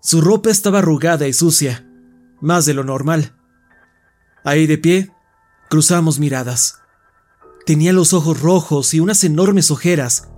Su 0.00 0.20
ropa 0.20 0.50
estaba 0.50 0.78
arrugada 0.78 1.26
y 1.26 1.32
sucia, 1.32 1.88
más 2.40 2.66
de 2.66 2.74
lo 2.74 2.84
normal. 2.84 3.36
Ahí 4.44 4.66
de 4.66 4.78
pie, 4.78 5.10
cruzamos 5.70 6.18
miradas. 6.18 6.80
Tenía 7.66 7.92
los 7.92 8.12
ojos 8.12 8.40
rojos 8.40 8.94
y 8.94 9.00
unas 9.00 9.24
enormes 9.24 9.70
ojeras, 9.70 10.30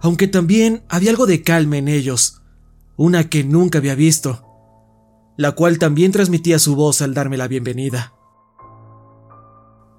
aunque 0.00 0.28
también 0.28 0.84
había 0.88 1.10
algo 1.10 1.26
de 1.26 1.42
calma 1.42 1.76
en 1.76 1.88
ellos, 1.88 2.42
una 2.96 3.28
que 3.28 3.44
nunca 3.44 3.78
había 3.78 3.94
visto, 3.94 4.44
la 5.36 5.52
cual 5.52 5.78
también 5.78 6.12
transmitía 6.12 6.58
su 6.58 6.76
voz 6.76 7.02
al 7.02 7.14
darme 7.14 7.36
la 7.36 7.48
bienvenida. 7.48 8.14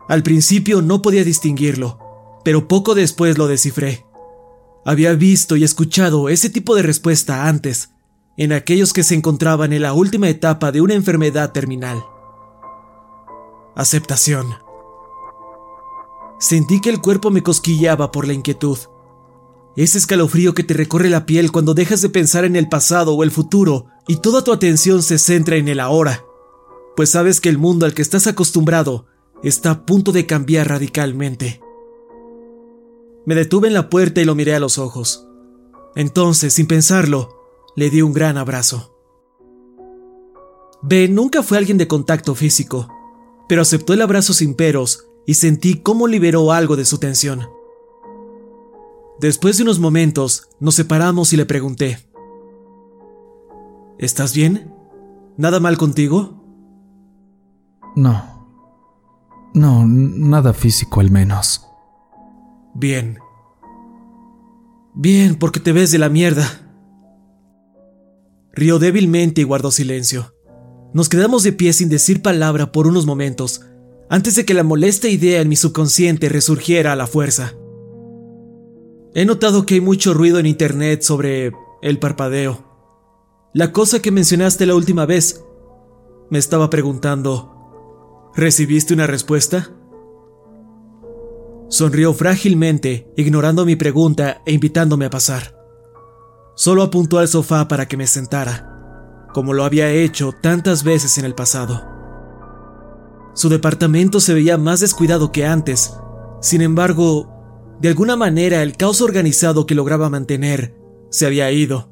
Al 0.09 0.23
principio 0.23 0.81
no 0.81 1.03
podía 1.03 1.23
distinguirlo, 1.23 1.99
pero 2.43 2.67
poco 2.67 2.95
después 2.95 3.37
lo 3.37 3.45
descifré. 3.47 4.07
Había 4.83 5.13
visto 5.13 5.55
y 5.55 5.63
escuchado 5.63 6.29
ese 6.29 6.49
tipo 6.49 6.73
de 6.73 6.81
respuesta 6.81 7.47
antes, 7.47 7.91
en 8.35 8.51
aquellos 8.51 8.91
que 8.91 9.03
se 9.03 9.13
encontraban 9.13 9.71
en 9.71 9.83
la 9.83 9.93
última 9.93 10.27
etapa 10.27 10.71
de 10.71 10.81
una 10.81 10.95
enfermedad 10.95 11.51
terminal. 11.51 12.03
Aceptación. 13.75 14.47
Sentí 16.39 16.81
que 16.81 16.89
el 16.89 17.01
cuerpo 17.01 17.29
me 17.29 17.43
cosquilleaba 17.43 18.11
por 18.11 18.25
la 18.25 18.33
inquietud. 18.33 18.79
Ese 19.75 19.99
escalofrío 19.99 20.55
que 20.55 20.63
te 20.63 20.73
recorre 20.73 21.11
la 21.11 21.27
piel 21.27 21.51
cuando 21.51 21.75
dejas 21.75 22.01
de 22.01 22.09
pensar 22.09 22.45
en 22.45 22.55
el 22.55 22.67
pasado 22.67 23.13
o 23.13 23.23
el 23.23 23.29
futuro 23.29 23.85
y 24.07 24.15
toda 24.15 24.43
tu 24.43 24.53
atención 24.53 25.03
se 25.03 25.19
centra 25.19 25.57
en 25.57 25.67
el 25.67 25.79
ahora, 25.79 26.25
pues 26.95 27.11
sabes 27.11 27.39
que 27.39 27.49
el 27.49 27.59
mundo 27.59 27.85
al 27.85 27.93
que 27.93 28.01
estás 28.01 28.25
acostumbrado 28.25 29.05
está 29.43 29.71
a 29.71 29.85
punto 29.85 30.11
de 30.11 30.25
cambiar 30.25 30.69
radicalmente. 30.69 31.61
Me 33.25 33.35
detuve 33.35 33.67
en 33.67 33.73
la 33.73 33.89
puerta 33.89 34.21
y 34.21 34.25
lo 34.25 34.35
miré 34.35 34.55
a 34.55 34.59
los 34.59 34.77
ojos. 34.77 35.27
Entonces, 35.95 36.53
sin 36.53 36.67
pensarlo, 36.67 37.39
le 37.75 37.89
di 37.89 38.01
un 38.01 38.13
gran 38.13 38.37
abrazo. 38.37 38.95
Ben 40.81 41.13
nunca 41.13 41.43
fue 41.43 41.57
alguien 41.57 41.77
de 41.77 41.87
contacto 41.87 42.35
físico, 42.35 42.87
pero 43.47 43.61
aceptó 43.61 43.93
el 43.93 44.01
abrazo 44.01 44.33
sin 44.33 44.55
peros 44.55 45.07
y 45.25 45.33
sentí 45.33 45.81
cómo 45.81 46.07
liberó 46.07 46.51
algo 46.51 46.75
de 46.75 46.85
su 46.85 46.97
tensión. 46.99 47.49
Después 49.19 49.57
de 49.57 49.63
unos 49.63 49.79
momentos, 49.79 50.47
nos 50.59 50.75
separamos 50.75 51.33
y 51.33 51.37
le 51.37 51.45
pregunté, 51.45 51.99
¿Estás 53.99 54.33
bien? 54.33 54.73
¿Nada 55.35 55.59
mal 55.59 55.77
contigo? 55.77 56.41
No. 57.97 58.38
No, 59.53 59.85
nada 59.85 60.53
físico 60.53 60.99
al 60.99 61.11
menos. 61.11 61.65
Bien. 62.73 63.19
Bien, 64.93 65.35
porque 65.35 65.59
te 65.59 65.71
ves 65.71 65.91
de 65.91 65.97
la 65.97 66.09
mierda. 66.09 66.45
Rió 68.53 68.79
débilmente 68.79 69.41
y 69.41 69.43
guardó 69.43 69.71
silencio. 69.71 70.35
Nos 70.93 71.09
quedamos 71.09 71.43
de 71.43 71.53
pie 71.53 71.73
sin 71.73 71.89
decir 71.89 72.21
palabra 72.21 72.71
por 72.71 72.87
unos 72.87 73.05
momentos, 73.05 73.61
antes 74.09 74.35
de 74.35 74.45
que 74.45 74.53
la 74.53 74.63
molesta 74.63 75.07
idea 75.07 75.41
en 75.41 75.49
mi 75.49 75.55
subconsciente 75.55 76.29
resurgiera 76.29 76.93
a 76.93 76.95
la 76.95 77.07
fuerza. 77.07 77.53
He 79.13 79.25
notado 79.25 79.65
que 79.65 79.75
hay 79.75 79.81
mucho 79.81 80.13
ruido 80.13 80.39
en 80.39 80.45
internet 80.45 81.01
sobre 81.01 81.51
el 81.81 81.99
parpadeo. 81.99 82.65
La 83.53 83.71
cosa 83.71 84.01
que 84.01 84.11
mencionaste 84.11 84.65
la 84.65 84.75
última 84.75 85.05
vez. 85.05 85.43
Me 86.29 86.37
estaba 86.37 86.69
preguntando, 86.69 87.58
¿Recibiste 88.35 88.93
una 88.93 89.07
respuesta? 89.07 89.71
Sonrió 91.67 92.13
frágilmente, 92.13 93.11
ignorando 93.17 93.65
mi 93.65 93.75
pregunta 93.75 94.41
e 94.45 94.53
invitándome 94.53 95.05
a 95.05 95.09
pasar. 95.09 95.55
Solo 96.55 96.83
apuntó 96.83 97.19
al 97.19 97.27
sofá 97.27 97.67
para 97.67 97.87
que 97.87 97.97
me 97.97 98.07
sentara, 98.07 99.27
como 99.33 99.53
lo 99.53 99.63
había 99.63 99.89
hecho 99.91 100.31
tantas 100.41 100.83
veces 100.83 101.17
en 101.17 101.25
el 101.25 101.35
pasado. 101.35 101.87
Su 103.33 103.49
departamento 103.49 104.19
se 104.19 104.33
veía 104.33 104.57
más 104.57 104.79
descuidado 104.79 105.31
que 105.31 105.45
antes, 105.45 105.93
sin 106.41 106.61
embargo, 106.61 107.77
de 107.81 107.89
alguna 107.89 108.15
manera 108.15 108.61
el 108.61 108.75
caos 108.77 109.01
organizado 109.01 109.65
que 109.65 109.75
lograba 109.75 110.09
mantener 110.09 110.75
se 111.09 111.25
había 111.25 111.51
ido. 111.51 111.89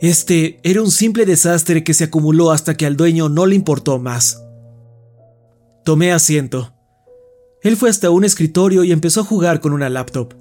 Este 0.00 0.60
era 0.62 0.82
un 0.82 0.90
simple 0.90 1.26
desastre 1.26 1.84
que 1.84 1.94
se 1.94 2.04
acumuló 2.04 2.50
hasta 2.50 2.76
que 2.76 2.86
al 2.86 2.96
dueño 2.96 3.28
no 3.28 3.46
le 3.46 3.54
importó 3.54 3.98
más. 3.98 4.42
Tomé 5.84 6.12
asiento. 6.12 6.74
Él 7.62 7.76
fue 7.76 7.90
hasta 7.90 8.10
un 8.10 8.24
escritorio 8.24 8.84
y 8.84 8.92
empezó 8.92 9.20
a 9.20 9.24
jugar 9.24 9.60
con 9.60 9.72
una 9.72 9.88
laptop. 9.88 10.34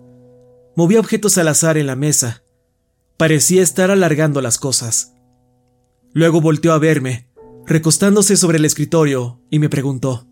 Movía 0.75 0.99
objetos 0.99 1.37
al 1.37 1.47
azar 1.47 1.77
en 1.77 1.87
la 1.87 1.95
mesa. 1.95 2.43
Parecía 3.17 3.61
estar 3.61 3.91
alargando 3.91 4.41
las 4.41 4.57
cosas. 4.57 5.13
Luego 6.13 6.41
volteó 6.41 6.73
a 6.73 6.79
verme, 6.79 7.29
recostándose 7.65 8.37
sobre 8.37 8.57
el 8.57 8.65
escritorio, 8.65 9.41
y 9.49 9.59
me 9.59 9.69
preguntó. 9.69 10.27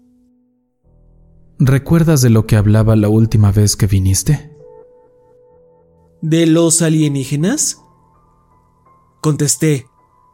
¿Recuerdas 1.57 2.21
de 2.21 2.29
lo 2.29 2.45
que 2.45 2.55
hablaba 2.55 2.95
la 2.95 3.09
última 3.09 3.51
vez 3.51 3.75
que 3.75 3.87
viniste? 3.87 4.55
¿De 6.21 6.45
los 6.47 6.81
alienígenas? 6.81 7.81
Contesté, 9.21 9.85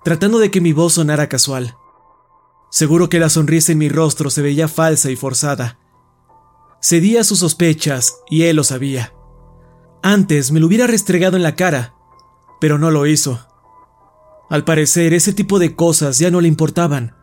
tratando 0.03 0.39
de 0.39 0.51
que 0.51 0.61
mi 0.61 0.73
voz 0.73 0.93
sonara 0.93 1.27
casual. 1.27 1.75
Seguro 2.69 3.09
que 3.09 3.19
la 3.19 3.29
sonrisa 3.29 3.71
en 3.71 3.77
mi 3.77 3.89
rostro 3.89 4.29
se 4.29 4.41
veía 4.41 4.67
falsa 4.67 5.11
y 5.11 5.15
forzada. 5.15 5.79
Cedía 6.81 7.21
a 7.21 7.23
sus 7.23 7.39
sospechas 7.39 8.17
y 8.29 8.43
él 8.43 8.57
lo 8.57 8.63
sabía. 8.63 9.13
Antes 10.03 10.51
me 10.51 10.59
lo 10.59 10.67
hubiera 10.67 10.87
restregado 10.87 11.35
en 11.37 11.43
la 11.43 11.55
cara, 11.55 11.95
pero 12.59 12.77
no 12.77 12.91
lo 12.91 13.07
hizo. 13.07 13.39
Al 14.49 14.63
parecer 14.63 15.13
ese 15.13 15.33
tipo 15.33 15.57
de 15.57 15.75
cosas 15.75 16.19
ya 16.19 16.29
no 16.29 16.41
le 16.41 16.47
importaban, 16.47 17.15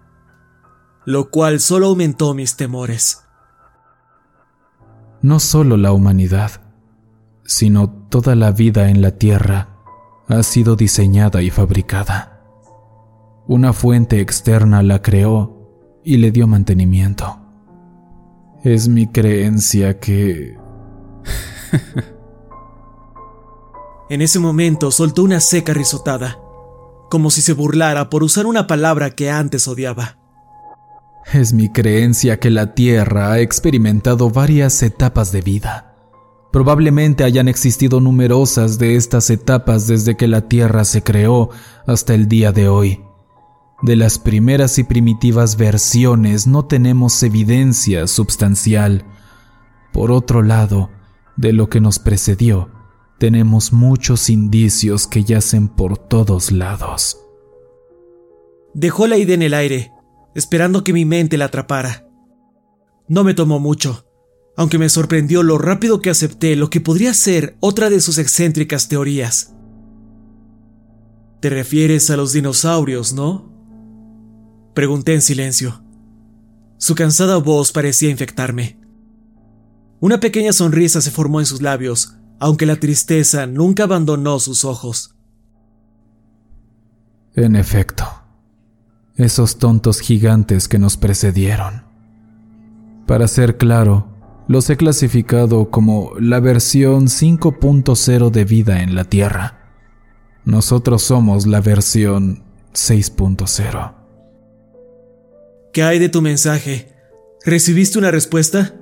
lo 1.04 1.30
cual 1.30 1.60
solo 1.60 1.86
aumentó 1.86 2.34
mis 2.34 2.56
temores. 2.56 3.22
No 5.20 5.38
solo 5.38 5.76
la 5.76 5.92
humanidad, 5.92 6.62
sino 7.44 7.90
toda 8.08 8.34
la 8.34 8.50
vida 8.50 8.88
en 8.88 9.02
la 9.02 9.12
Tierra 9.12 9.68
ha 10.28 10.42
sido 10.42 10.74
diseñada 10.74 11.42
y 11.42 11.50
fabricada. 11.50 12.31
Una 13.46 13.72
fuente 13.72 14.20
externa 14.20 14.82
la 14.82 15.02
creó 15.02 16.00
y 16.04 16.16
le 16.18 16.30
dio 16.30 16.46
mantenimiento. 16.46 17.38
Es 18.62 18.88
mi 18.88 19.06
creencia 19.06 19.98
que... 19.98 20.56
en 24.10 24.22
ese 24.22 24.38
momento 24.38 24.90
soltó 24.90 25.22
una 25.22 25.40
seca 25.40 25.72
risotada, 25.74 26.38
como 27.10 27.30
si 27.30 27.42
se 27.42 27.52
burlara 27.52 28.10
por 28.10 28.22
usar 28.22 28.46
una 28.46 28.66
palabra 28.66 29.10
que 29.10 29.30
antes 29.30 29.66
odiaba. 29.68 30.18
Es 31.32 31.52
mi 31.52 31.70
creencia 31.70 32.38
que 32.38 32.50
la 32.50 32.74
Tierra 32.74 33.32
ha 33.32 33.40
experimentado 33.40 34.30
varias 34.30 34.82
etapas 34.82 35.32
de 35.32 35.40
vida 35.40 35.92
Probablemente 36.52 37.24
hayan 37.24 37.48
existido 37.48 37.98
numerosas 38.00 38.78
de 38.78 38.96
estas 38.96 39.30
etapas 39.30 39.86
desde 39.86 40.16
que 40.16 40.28
la 40.28 40.42
Tierra 40.48 40.84
se 40.84 41.02
creó 41.02 41.48
hasta 41.86 42.12
el 42.12 42.28
día 42.28 42.52
de 42.52 42.68
hoy. 42.68 43.00
De 43.82 43.96
las 43.96 44.18
primeras 44.18 44.78
y 44.78 44.84
primitivas 44.84 45.56
versiones 45.56 46.46
no 46.46 46.66
tenemos 46.66 47.22
evidencia 47.22 48.06
substancial. 48.06 49.04
Por 49.92 50.12
otro 50.12 50.42
lado, 50.42 50.90
de 51.36 51.52
lo 51.52 51.68
que 51.68 51.80
nos 51.80 51.98
precedió, 51.98 52.70
tenemos 53.18 53.72
muchos 53.72 54.30
indicios 54.30 55.06
que 55.06 55.24
yacen 55.24 55.68
por 55.68 55.98
todos 55.98 56.52
lados. 56.52 57.18
Dejó 58.74 59.06
la 59.06 59.18
idea 59.18 59.34
en 59.34 59.42
el 59.42 59.54
aire, 59.54 59.92
esperando 60.34 60.84
que 60.84 60.92
mi 60.92 61.04
mente 61.04 61.36
la 61.36 61.46
atrapara. 61.46 62.06
No 63.08 63.24
me 63.24 63.34
tomó 63.34 63.58
mucho 63.58 64.06
aunque 64.56 64.78
me 64.78 64.88
sorprendió 64.88 65.42
lo 65.42 65.58
rápido 65.58 66.00
que 66.00 66.10
acepté 66.10 66.56
lo 66.56 66.70
que 66.70 66.80
podría 66.80 67.14
ser 67.14 67.56
otra 67.60 67.90
de 67.90 68.00
sus 68.00 68.18
excéntricas 68.18 68.88
teorías. 68.88 69.54
Te 71.40 71.50
refieres 71.50 72.10
a 72.10 72.16
los 72.16 72.32
dinosaurios, 72.32 73.12
¿no? 73.12 73.51
Pregunté 74.74 75.14
en 75.14 75.22
silencio. 75.22 75.82
Su 76.78 76.94
cansada 76.94 77.36
voz 77.36 77.72
parecía 77.72 78.10
infectarme. 78.10 78.78
Una 80.00 80.18
pequeña 80.18 80.52
sonrisa 80.52 81.00
se 81.00 81.10
formó 81.10 81.40
en 81.40 81.46
sus 81.46 81.62
labios, 81.62 82.16
aunque 82.40 82.66
la 82.66 82.76
tristeza 82.76 83.46
nunca 83.46 83.84
abandonó 83.84 84.40
sus 84.40 84.64
ojos. 84.64 85.14
En 87.34 87.54
efecto, 87.54 88.04
esos 89.16 89.58
tontos 89.58 90.00
gigantes 90.00 90.68
que 90.68 90.78
nos 90.78 90.96
precedieron. 90.96 91.84
Para 93.06 93.28
ser 93.28 93.58
claro, 93.58 94.08
los 94.48 94.68
he 94.70 94.76
clasificado 94.76 95.70
como 95.70 96.12
la 96.18 96.40
versión 96.40 97.06
5.0 97.06 98.30
de 98.30 98.44
vida 98.44 98.82
en 98.82 98.94
la 98.94 99.04
Tierra. 99.04 99.58
Nosotros 100.44 101.02
somos 101.02 101.46
la 101.46 101.60
versión 101.60 102.42
6.0. 102.72 104.01
¿Qué 105.72 105.82
hay 105.82 105.98
de 105.98 106.10
tu 106.10 106.20
mensaje? 106.20 106.94
¿Recibiste 107.46 107.98
una 107.98 108.10
respuesta? 108.10 108.74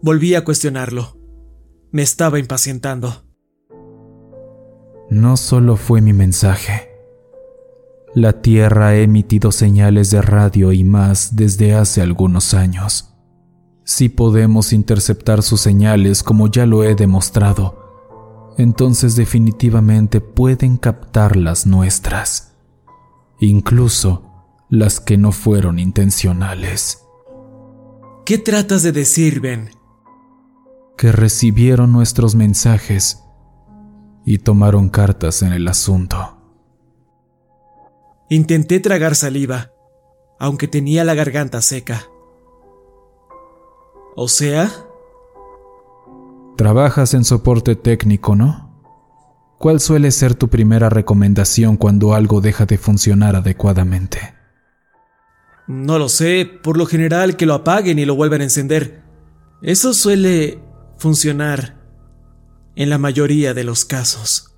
Volví 0.00 0.36
a 0.36 0.44
cuestionarlo. 0.44 1.18
Me 1.90 2.02
estaba 2.02 2.38
impacientando. 2.38 3.24
No 5.10 5.36
solo 5.36 5.76
fue 5.76 6.00
mi 6.00 6.12
mensaje. 6.12 6.88
La 8.14 8.40
Tierra 8.40 8.88
ha 8.88 8.96
emitido 8.96 9.50
señales 9.50 10.12
de 10.12 10.22
radio 10.22 10.70
y 10.70 10.84
más 10.84 11.34
desde 11.34 11.74
hace 11.74 12.02
algunos 12.02 12.54
años. 12.54 13.12
Si 13.82 14.08
podemos 14.08 14.72
interceptar 14.72 15.42
sus 15.42 15.60
señales 15.60 16.22
como 16.22 16.46
ya 16.46 16.66
lo 16.66 16.84
he 16.84 16.94
demostrado, 16.94 18.54
entonces 18.58 19.16
definitivamente 19.16 20.20
pueden 20.20 20.76
captar 20.76 21.34
las 21.34 21.66
nuestras, 21.66 22.52
incluso 23.40 24.29
las 24.70 25.00
que 25.00 25.18
no 25.18 25.32
fueron 25.32 25.78
intencionales. 25.80 27.04
¿Qué 28.24 28.38
tratas 28.38 28.84
de 28.84 28.92
decir, 28.92 29.40
Ben? 29.40 29.70
Que 30.96 31.10
recibieron 31.10 31.92
nuestros 31.92 32.36
mensajes 32.36 33.24
y 34.24 34.38
tomaron 34.38 34.88
cartas 34.88 35.42
en 35.42 35.52
el 35.52 35.66
asunto. 35.66 36.36
Intenté 38.28 38.78
tragar 38.78 39.16
saliva, 39.16 39.72
aunque 40.38 40.68
tenía 40.68 41.02
la 41.02 41.14
garganta 41.14 41.60
seca. 41.62 42.04
O 44.14 44.28
sea... 44.28 44.70
Trabajas 46.56 47.14
en 47.14 47.24
soporte 47.24 47.74
técnico, 47.74 48.36
¿no? 48.36 48.70
¿Cuál 49.58 49.80
suele 49.80 50.12
ser 50.12 50.36
tu 50.36 50.48
primera 50.48 50.90
recomendación 50.90 51.76
cuando 51.76 52.14
algo 52.14 52.40
deja 52.40 52.66
de 52.66 52.78
funcionar 52.78 53.34
adecuadamente? 53.34 54.39
No 55.70 56.00
lo 56.00 56.08
sé, 56.08 56.50
por 56.64 56.76
lo 56.76 56.84
general 56.84 57.36
que 57.36 57.46
lo 57.46 57.54
apaguen 57.54 58.00
y 58.00 58.04
lo 58.04 58.16
vuelvan 58.16 58.40
a 58.40 58.44
encender. 58.44 59.04
Eso 59.62 59.94
suele 59.94 60.58
funcionar 60.98 61.80
en 62.74 62.90
la 62.90 62.98
mayoría 62.98 63.54
de 63.54 63.62
los 63.62 63.84
casos. 63.84 64.52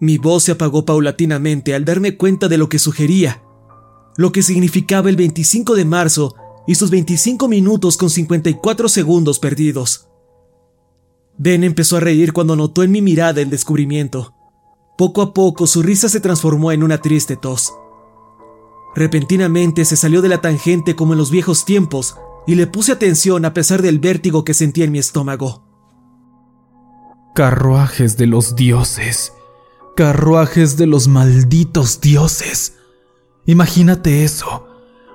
Mi 0.00 0.18
voz 0.18 0.42
se 0.42 0.52
apagó 0.52 0.84
paulatinamente 0.84 1.76
al 1.76 1.84
darme 1.84 2.16
cuenta 2.16 2.48
de 2.48 2.58
lo 2.58 2.68
que 2.68 2.80
sugería, 2.80 3.40
lo 4.16 4.32
que 4.32 4.42
significaba 4.42 5.08
el 5.10 5.16
25 5.16 5.76
de 5.76 5.84
marzo 5.84 6.34
y 6.66 6.74
sus 6.74 6.90
25 6.90 7.46
minutos 7.46 7.96
con 7.96 8.10
54 8.10 8.88
segundos 8.88 9.38
perdidos. 9.38 10.08
Ben 11.36 11.62
empezó 11.62 11.98
a 11.98 12.00
reír 12.00 12.32
cuando 12.32 12.56
notó 12.56 12.82
en 12.82 12.90
mi 12.90 13.00
mirada 13.00 13.40
el 13.40 13.48
descubrimiento. 13.48 14.34
Poco 14.96 15.22
a 15.22 15.32
poco 15.32 15.68
su 15.68 15.84
risa 15.84 16.08
se 16.08 16.18
transformó 16.18 16.72
en 16.72 16.82
una 16.82 16.98
triste 17.00 17.36
tos. 17.36 17.72
Repentinamente 18.94 19.84
se 19.84 19.96
salió 19.96 20.22
de 20.22 20.28
la 20.28 20.40
tangente 20.40 20.96
como 20.96 21.12
en 21.12 21.18
los 21.18 21.30
viejos 21.30 21.64
tiempos 21.64 22.16
y 22.46 22.54
le 22.54 22.66
puse 22.66 22.92
atención 22.92 23.44
a 23.44 23.54
pesar 23.54 23.82
del 23.82 23.98
vértigo 23.98 24.44
que 24.44 24.54
sentía 24.54 24.84
en 24.84 24.92
mi 24.92 24.98
estómago. 24.98 25.64
Carruajes 27.34 28.16
de 28.16 28.26
los 28.26 28.56
dioses. 28.56 29.32
Carruajes 29.96 30.76
de 30.76 30.86
los 30.86 31.08
malditos 31.08 32.00
dioses. 32.00 32.74
Imagínate 33.46 34.24
eso 34.24 34.68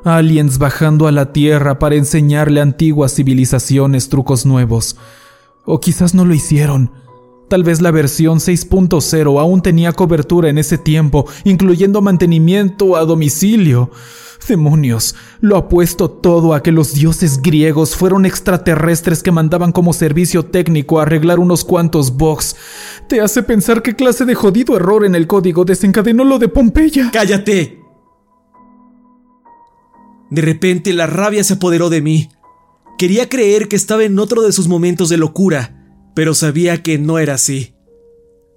aliens 0.04 0.58
bajando 0.58 1.08
a 1.08 1.12
la 1.12 1.32
Tierra 1.32 1.80
para 1.80 1.96
enseñarle 1.96 2.60
a 2.60 2.64
antiguas 2.64 3.16
civilizaciones 3.16 4.10
trucos 4.10 4.46
nuevos. 4.46 4.98
O 5.66 5.80
quizás 5.80 6.14
no 6.14 6.26
lo 6.26 6.34
hicieron. 6.34 6.92
Tal 7.50 7.64
vez 7.64 7.82
la 7.82 7.92
versión 7.92 8.40
6.0 8.40 9.40
aún 9.40 9.62
tenía 9.62 9.94
cobertura 9.94 10.50
en 10.50 10.58
ese 10.58 10.78
tiempo, 10.78 11.28
incluyendo 11.44 12.02
mantenimiento 12.02 12.96
a 12.96 13.06
domicilio. 13.06 13.92
Demonios, 14.48 15.16
lo 15.40 15.56
apuesto 15.56 16.10
todo 16.10 16.54
a 16.54 16.62
que 16.62 16.72
los 16.72 16.94
dioses 16.94 17.42
griegos 17.42 17.96
fueron 17.96 18.26
extraterrestres 18.26 19.24
que 19.24 19.32
mandaban 19.32 19.72
como 19.72 19.94
servicio 19.94 20.46
técnico 20.46 21.00
a 21.00 21.04
arreglar 21.04 21.40
unos 21.40 21.64
cuantos 21.64 22.18
bugs. 22.18 22.56
Te 23.08 23.22
hace 23.22 23.44
pensar 23.44 23.82
qué 23.82 23.96
clase 23.96 24.26
de 24.26 24.36
jodido 24.36 24.76
error 24.76 25.06
en 25.06 25.16
el 25.16 25.28
código 25.28 25.66
desencadenó 25.66 26.24
lo 26.24 26.40
de 26.40 26.50
Pompeya. 26.50 27.10
¡Cállate! 27.12 27.80
De 30.30 30.42
repente 30.42 30.94
la 30.94 31.08
rabia 31.08 31.44
se 31.44 31.54
apoderó 31.54 31.90
de 31.90 32.02
mí. 32.02 32.30
Quería 32.98 33.30
creer 33.30 33.68
que 33.68 33.76
estaba 33.76 34.04
en 34.04 34.20
otro 34.20 34.42
de 34.42 34.52
sus 34.52 34.68
momentos 34.68 35.10
de 35.10 35.18
locura, 35.18 35.83
pero 36.14 36.34
sabía 36.34 36.84
que 36.84 36.98
no 36.98 37.20
era 37.20 37.36
así. 37.36 37.76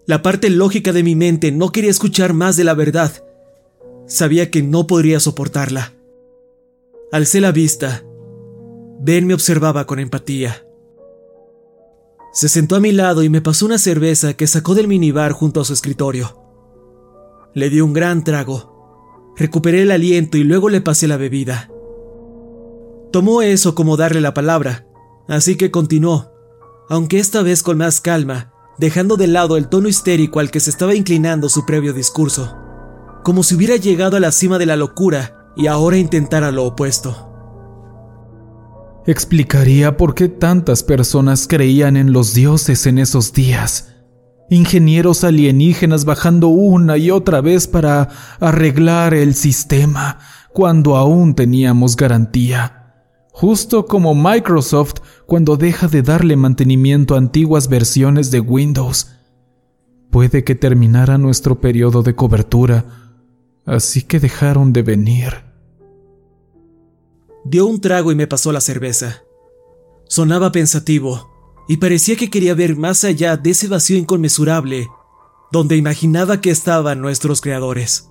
La 0.07 0.23
parte 0.23 0.51
lógica 0.51 0.93
de 0.93 1.03
mi 1.03 1.15
mente 1.15 1.53
no 1.53 1.73
quería 1.73 1.91
escuchar 1.91 2.33
más 2.33 2.57
de 2.57 2.65
la 2.65 2.75
verdad. 2.75 3.25
Sabía 4.07 4.51
que 4.51 4.63
no 4.63 4.87
podría 4.87 5.19
soportarla. 5.21 5.95
Alcé 7.13 7.41
la 7.41 7.53
vista 7.53 8.05
Ben 8.99 9.27
me 9.27 9.35
observaba 9.35 9.87
con 9.87 9.99
empatía. 9.99 10.67
Se 12.33 12.49
sentó 12.49 12.77
a 12.77 12.81
mi 12.81 12.93
lado 12.93 13.23
y 13.23 13.29
me 13.29 13.41
pasó 13.41 13.67
una 13.67 13.79
cerveza 13.79 14.35
que 14.35 14.47
sacó 14.47 14.75
del 14.75 14.89
minibar 14.89 15.33
junto 15.33 15.61
a 15.61 15.65
su 15.65 15.73
escritorio. 15.73 16.43
Le 17.55 17.71
di 17.71 17.81
un 17.81 17.93
gran 17.93 18.25
trago. 18.25 19.35
Recuperé 19.37 19.83
el 19.83 19.91
aliento 19.91 20.39
y 20.39 20.45
luego 20.45 20.71
le 20.71 20.81
pasé 20.81 21.09
la 21.09 21.17
bebida. 21.17 21.71
Tomó 23.13 23.43
eso 23.43 23.75
como 23.75 23.97
darle 23.97 24.21
la 24.21 24.35
palabra, 24.35 24.87
así 25.29 25.57
que 25.57 25.71
continuó, 25.71 26.33
aunque 26.89 27.19
esta 27.19 27.43
vez 27.43 27.63
con 27.63 27.79
más 27.79 28.01
calma, 28.01 28.53
dejando 28.79 29.17
de 29.17 29.27
lado 29.27 29.57
el 29.57 29.69
tono 29.69 29.89
histérico 29.89 30.41
al 30.41 30.51
que 30.51 30.61
se 30.61 30.71
estaba 30.71 30.95
inclinando 30.95 31.49
su 31.49 31.67
previo 31.67 31.93
discurso, 31.93 32.57
como 33.25 33.43
si 33.43 33.55
hubiera 33.55 33.77
llegado 33.77 34.17
a 34.17 34.21
la 34.21 34.33
cima 34.33 34.59
de 34.59 34.67
la 34.67 34.77
locura 34.77 35.53
y 35.57 35.67
ahora 35.67 35.97
intentara 35.97 36.51
lo 36.51 36.65
opuesto. 36.65 37.33
Explicaría 39.07 39.97
por 39.97 40.15
qué 40.15 40.29
tantas 40.29 40.83
personas 40.83 41.47
creían 41.49 41.97
en 41.97 42.13
los 42.13 42.35
dioses 42.35 42.87
en 42.87 42.99
esos 42.99 43.33
días. 43.33 43.95
Ingenieros 44.51 45.25
alienígenas 45.25 46.05
bajando 46.05 46.49
una 46.49 46.97
y 46.97 47.11
otra 47.11 47.41
vez 47.41 47.67
para 47.67 48.09
arreglar 48.41 49.15
el 49.15 49.35
sistema, 49.35 50.19
cuando 50.53 50.97
aún 50.97 51.35
teníamos 51.35 51.97
garantía 51.97 52.76
justo 53.39 53.85
como 53.85 54.15
Microsoft 54.15 54.95
cuando 55.27 55.59
deja 55.59 55.89
de 55.89 56.01
darle 56.01 56.37
mantenimiento 56.37 57.15
a 57.15 57.19
antiguas 57.19 57.69
versiones 57.69 58.31
de 58.31 58.41
Windows. 58.41 59.13
Puede 60.11 60.43
que 60.43 60.55
terminara 60.55 61.19
nuestro 61.19 61.61
periodo 61.61 62.03
de 62.03 62.15
cobertura, 62.15 62.87
así 63.67 64.01
que 64.01 64.21
dejaron 64.21 64.73
de 64.73 64.81
venir. 64.81 65.35
Dio 67.45 67.67
un 67.67 67.79
trago 67.83 68.11
y 68.11 68.15
me 68.15 68.27
pasó 68.27 68.53
la 68.53 68.63
cerveza. 68.63 69.25
Sonaba 70.09 70.51
pensativo, 70.51 71.29
y 71.69 71.77
parecía 71.77 72.17
que 72.17 72.31
quería 72.31 72.55
ver 72.55 72.75
más 72.79 73.05
allá 73.05 73.37
de 73.37 73.51
ese 73.51 73.69
vacío 73.69 73.99
inconmensurable, 73.99 74.89
donde 75.53 75.77
imaginaba 75.77 76.41
que 76.41 76.49
estaban 76.49 77.03
nuestros 77.03 77.43
creadores. 77.43 78.09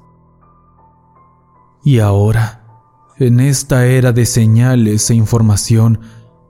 Y 1.84 1.98
ahora, 1.98 2.65
en 3.18 3.40
esta 3.40 3.86
era 3.86 4.12
de 4.12 4.26
señales 4.26 5.10
e 5.10 5.16
información, 5.16 6.00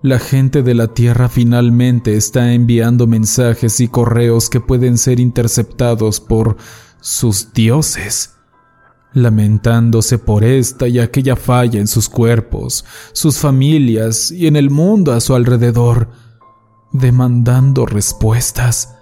la 0.01 0.19
gente 0.19 0.63
de 0.63 0.75
la 0.75 0.93
Tierra 0.93 1.29
finalmente 1.29 2.15
está 2.15 2.53
enviando 2.53 3.07
mensajes 3.07 3.79
y 3.79 3.87
correos 3.87 4.49
que 4.49 4.59
pueden 4.59 4.97
ser 4.97 5.19
interceptados 5.19 6.19
por 6.19 6.57
sus 7.01 7.53
dioses, 7.53 8.35
lamentándose 9.13 10.17
por 10.17 10.43
esta 10.43 10.87
y 10.87 10.99
aquella 10.99 11.35
falla 11.35 11.79
en 11.79 11.87
sus 11.87 12.09
cuerpos, 12.09 12.85
sus 13.13 13.37
familias 13.37 14.31
y 14.31 14.47
en 14.47 14.55
el 14.55 14.69
mundo 14.69 15.13
a 15.13 15.21
su 15.21 15.35
alrededor, 15.35 16.09
demandando 16.91 17.85
respuestas. 17.85 18.95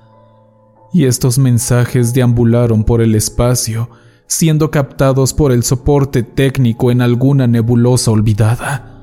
Y 0.93 1.05
estos 1.05 1.37
mensajes 1.37 2.13
deambularon 2.13 2.83
por 2.83 3.01
el 3.01 3.15
espacio, 3.15 3.89
siendo 4.33 4.71
captados 4.71 5.31
por 5.31 5.51
el 5.51 5.63
soporte 5.63 6.23
técnico 6.23 6.89
en 6.89 7.01
alguna 7.01 7.45
nebulosa 7.45 8.09
olvidada. 8.09 8.99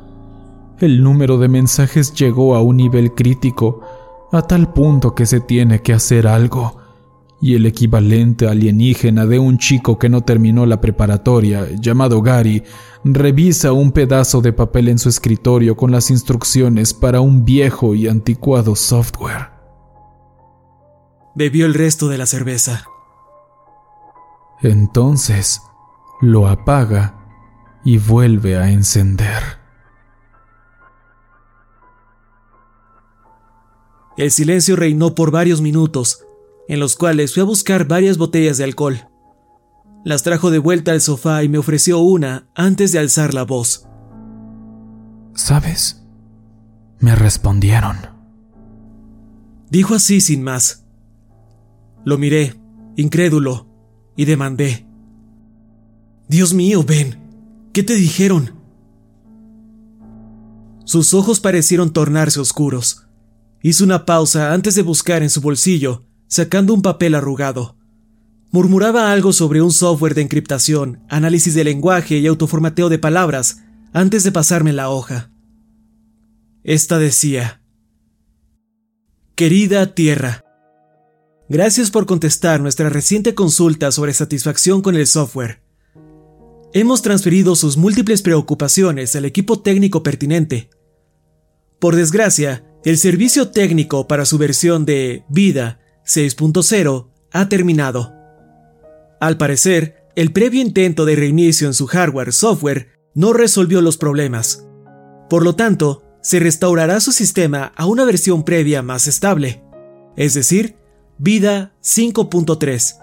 El 0.80 1.04
número 1.04 1.38
de 1.38 1.46
mensajes 1.46 2.12
llegó 2.14 2.56
a 2.56 2.62
un 2.62 2.78
nivel 2.78 3.14
crítico, 3.14 3.80
a 4.32 4.42
tal 4.42 4.72
punto 4.72 5.14
que 5.14 5.26
se 5.26 5.38
tiene 5.38 5.82
que 5.82 5.92
hacer 5.92 6.26
algo, 6.26 6.78
y 7.40 7.54
el 7.54 7.64
equivalente 7.66 8.48
alienígena 8.48 9.24
de 9.24 9.38
un 9.38 9.58
chico 9.58 10.00
que 10.00 10.08
no 10.08 10.22
terminó 10.22 10.66
la 10.66 10.80
preparatoria, 10.80 11.68
llamado 11.80 12.22
Gary, 12.22 12.64
revisa 13.04 13.72
un 13.72 13.92
pedazo 13.92 14.40
de 14.40 14.52
papel 14.52 14.88
en 14.88 14.98
su 14.98 15.08
escritorio 15.08 15.76
con 15.76 15.92
las 15.92 16.10
instrucciones 16.10 16.92
para 16.92 17.20
un 17.20 17.44
viejo 17.44 17.94
y 17.94 18.08
anticuado 18.08 18.74
software. 18.74 19.50
Bebió 21.36 21.66
el 21.66 21.74
resto 21.74 22.08
de 22.08 22.18
la 22.18 22.26
cerveza. 22.26 22.84
Entonces 24.62 25.62
lo 26.20 26.48
apaga 26.48 27.16
y 27.84 27.98
vuelve 27.98 28.58
a 28.58 28.70
encender. 28.70 29.42
El 34.16 34.30
silencio 34.30 34.76
reinó 34.76 35.14
por 35.14 35.30
varios 35.30 35.62
minutos, 35.62 36.26
en 36.68 36.78
los 36.78 36.94
cuales 36.94 37.32
fui 37.32 37.40
a 37.40 37.46
buscar 37.46 37.88
varias 37.88 38.18
botellas 38.18 38.58
de 38.58 38.64
alcohol. 38.64 39.08
Las 40.04 40.22
trajo 40.22 40.50
de 40.50 40.58
vuelta 40.58 40.92
al 40.92 41.00
sofá 41.00 41.42
y 41.42 41.48
me 41.48 41.58
ofreció 41.58 42.00
una 42.00 42.46
antes 42.54 42.92
de 42.92 42.98
alzar 42.98 43.32
la 43.32 43.44
voz. 43.44 43.86
¿Sabes? 45.34 46.04
Me 46.98 47.14
respondieron. 47.14 47.96
Dijo 49.70 49.94
así 49.94 50.20
sin 50.20 50.42
más. 50.42 50.84
Lo 52.04 52.18
miré, 52.18 52.60
incrédulo, 52.96 53.69
y 54.20 54.26
demandé. 54.26 54.86
Dios 56.28 56.52
mío, 56.52 56.84
Ben, 56.84 57.18
¿qué 57.72 57.82
te 57.82 57.94
dijeron? 57.94 58.52
Sus 60.84 61.14
ojos 61.14 61.40
parecieron 61.40 61.94
tornarse 61.94 62.38
oscuros. 62.38 63.06
Hizo 63.62 63.82
una 63.82 64.04
pausa 64.04 64.52
antes 64.52 64.74
de 64.74 64.82
buscar 64.82 65.22
en 65.22 65.30
su 65.30 65.40
bolsillo, 65.40 66.04
sacando 66.26 66.74
un 66.74 66.82
papel 66.82 67.14
arrugado. 67.14 67.78
Murmuraba 68.50 69.10
algo 69.10 69.32
sobre 69.32 69.62
un 69.62 69.72
software 69.72 70.14
de 70.14 70.20
encriptación, 70.20 71.02
análisis 71.08 71.54
de 71.54 71.64
lenguaje 71.64 72.18
y 72.18 72.26
autoformateo 72.26 72.90
de 72.90 72.98
palabras 72.98 73.62
antes 73.94 74.22
de 74.22 74.32
pasarme 74.32 74.74
la 74.74 74.90
hoja. 74.90 75.30
Esta 76.62 76.98
decía, 76.98 77.62
Querida 79.34 79.94
Tierra, 79.94 80.44
Gracias 81.50 81.90
por 81.90 82.06
contestar 82.06 82.60
nuestra 82.60 82.90
reciente 82.90 83.34
consulta 83.34 83.90
sobre 83.90 84.12
satisfacción 84.12 84.82
con 84.82 84.94
el 84.94 85.08
software. 85.08 85.60
Hemos 86.72 87.02
transferido 87.02 87.56
sus 87.56 87.76
múltiples 87.76 88.22
preocupaciones 88.22 89.16
al 89.16 89.24
equipo 89.24 89.58
técnico 89.58 90.04
pertinente. 90.04 90.70
Por 91.80 91.96
desgracia, 91.96 92.64
el 92.84 92.98
servicio 92.98 93.50
técnico 93.50 94.06
para 94.06 94.26
su 94.26 94.38
versión 94.38 94.86
de 94.86 95.24
Vida 95.28 95.80
6.0 96.06 97.08
ha 97.32 97.48
terminado. 97.48 98.12
Al 99.20 99.36
parecer, 99.36 100.04
el 100.14 100.30
previo 100.30 100.62
intento 100.62 101.04
de 101.04 101.16
reinicio 101.16 101.66
en 101.66 101.74
su 101.74 101.88
hardware-software 101.88 102.90
no 103.14 103.32
resolvió 103.32 103.80
los 103.80 103.96
problemas. 103.96 104.68
Por 105.28 105.42
lo 105.42 105.56
tanto, 105.56 106.04
se 106.22 106.38
restaurará 106.38 107.00
su 107.00 107.10
sistema 107.10 107.72
a 107.74 107.86
una 107.86 108.04
versión 108.04 108.44
previa 108.44 108.82
más 108.82 109.08
estable, 109.08 109.64
es 110.16 110.34
decir, 110.34 110.76
Vida 111.22 111.74
5.3. 111.82 112.96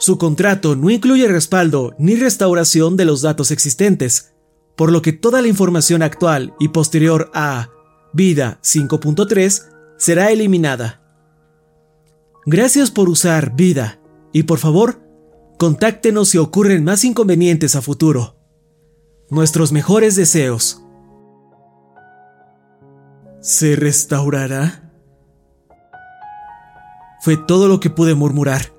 Su 0.00 0.18
contrato 0.18 0.74
no 0.74 0.90
incluye 0.90 1.28
respaldo 1.28 1.94
ni 2.00 2.16
restauración 2.16 2.96
de 2.96 3.04
los 3.04 3.22
datos 3.22 3.52
existentes, 3.52 4.34
por 4.74 4.90
lo 4.90 5.02
que 5.02 5.12
toda 5.12 5.40
la 5.40 5.46
información 5.46 6.02
actual 6.02 6.56
y 6.58 6.70
posterior 6.70 7.30
a 7.32 7.70
Vida 8.12 8.58
5.3 8.64 9.68
será 9.96 10.32
eliminada. 10.32 11.00
Gracias 12.44 12.90
por 12.90 13.08
usar 13.08 13.54
Vida 13.54 14.00
y 14.32 14.42
por 14.42 14.58
favor, 14.58 15.00
contáctenos 15.58 16.30
si 16.30 16.38
ocurren 16.38 16.82
más 16.82 17.04
inconvenientes 17.04 17.76
a 17.76 17.82
futuro. 17.82 18.34
Nuestros 19.30 19.70
mejores 19.70 20.16
deseos. 20.16 20.82
¿Se 23.40 23.76
restaurará? 23.76 24.85
Fue 27.26 27.36
todo 27.36 27.66
lo 27.66 27.80
que 27.80 27.90
pude 27.90 28.14
murmurar. 28.14 28.72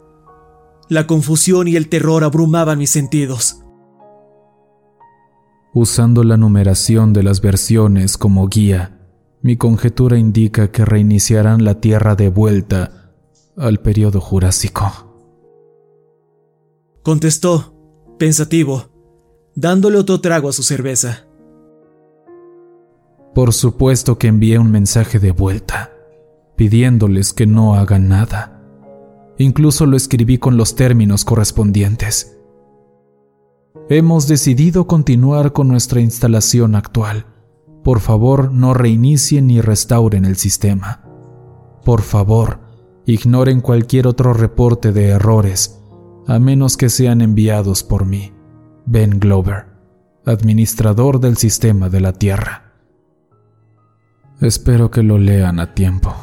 La 0.88 1.06
confusión 1.06 1.68
y 1.68 1.76
el 1.76 1.90
terror 1.90 2.24
abrumaban 2.24 2.80
mis 2.80 2.90
sentidos. 2.90 3.62
Usando 5.74 6.24
la 6.24 6.38
numeración 6.38 7.12
de 7.12 7.24
las 7.24 7.42
versiones 7.42 8.18
como 8.18 8.48
guía, 8.48 9.02
mi 9.42 9.58
conjetura 9.58 10.18
indica 10.18 10.72
que 10.72 10.86
reiniciarán 10.86 11.66
la 11.66 11.82
Tierra 11.82 12.16
de 12.16 12.30
vuelta 12.30 13.12
al 13.58 13.82
periodo 13.82 14.22
Jurásico. 14.22 14.94
Contestó, 17.04 17.76
pensativo, 18.18 18.86
dándole 19.56 19.98
otro 19.98 20.22
trago 20.22 20.48
a 20.48 20.54
su 20.54 20.64
cerveza. 20.64 21.28
Por 23.36 23.52
supuesto 23.52 24.18
que 24.18 24.28
envié 24.28 24.58
un 24.58 24.72
mensaje 24.72 25.20
de 25.20 25.32
vuelta 25.32 25.97
pidiéndoles 26.58 27.32
que 27.32 27.46
no 27.46 27.76
hagan 27.76 28.10
nada. 28.10 28.62
Incluso 29.38 29.86
lo 29.86 29.96
escribí 29.96 30.40
con 30.40 30.58
los 30.58 30.76
términos 30.76 31.24
correspondientes. 31.24 32.38
Hemos 33.90 34.28
decidido 34.28 34.88
continuar 34.88 35.54
con 35.54 35.70
nuestra 35.70 36.02
instalación 36.02 36.76
actual. 36.76 37.28
Por 37.84 38.02
favor, 38.02 38.52
no 38.52 38.74
reinicien 38.74 39.48
ni 39.48 39.62
restauren 39.62 40.26
el 40.26 40.36
sistema. 40.36 41.04
Por 41.86 42.02
favor, 42.02 42.60
ignoren 43.06 43.62
cualquier 43.62 44.08
otro 44.08 44.34
reporte 44.34 44.92
de 44.92 45.10
errores, 45.10 45.80
a 46.28 46.40
menos 46.40 46.76
que 46.76 46.90
sean 46.90 47.22
enviados 47.22 47.84
por 47.84 48.06
mí, 48.06 48.34
Ben 48.86 49.20
Glover, 49.20 49.68
administrador 50.26 51.22
del 51.22 51.38
sistema 51.38 51.88
de 51.88 52.02
la 52.02 52.12
Tierra. 52.12 52.74
Espero 54.42 54.92
que 54.92 55.04
lo 55.04 55.18
lean 55.18 55.62
a 55.62 55.74
tiempo. 55.74 56.14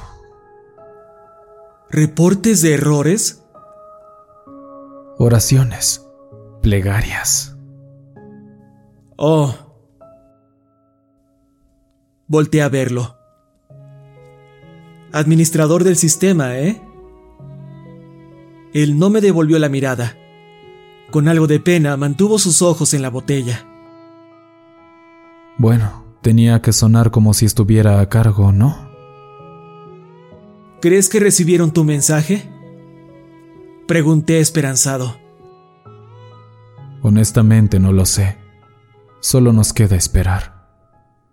¿Reportes 1.97 2.61
de 2.61 2.75
errores? 2.75 3.45
Oraciones. 5.17 6.05
Plegarias. 6.61 7.57
Oh. 9.15 9.55
Volté 12.27 12.63
a 12.63 12.69
verlo. 12.69 13.17
Administrador 15.13 15.85
del 15.85 15.95
sistema, 15.95 16.59
¿eh? 16.59 16.83
Él 18.73 18.99
no 18.99 19.09
me 19.09 19.21
devolvió 19.21 19.61
la 19.61 19.69
mirada. 19.69 20.17
Con 21.13 21.29
algo 21.29 21.47
de 21.47 21.61
pena 21.61 21.97
mantuvo 21.97 22.41
sus 22.41 22.61
ojos 22.61 22.93
en 22.93 23.03
la 23.03 23.11
botella. 23.11 23.69
Bueno, 25.59 26.05
tenía 26.23 26.61
que 26.61 26.73
sonar 26.73 27.13
como 27.13 27.35
si 27.35 27.47
estuviera 27.47 28.01
a 28.01 28.09
cargo, 28.09 28.51
¿no? 28.51 28.84
¿Crees 30.85 31.09
que 31.09 31.19
recibieron 31.19 31.73
tu 31.73 31.83
mensaje? 31.83 32.47
Pregunté 33.89 34.41
esperanzado. 34.41 35.17
Honestamente 37.01 37.79
no 37.81 37.91
lo 37.91 38.05
sé. 38.05 38.37
Solo 39.23 39.55
nos 39.55 39.73
queda 39.73 39.97
esperar. 39.97 40.69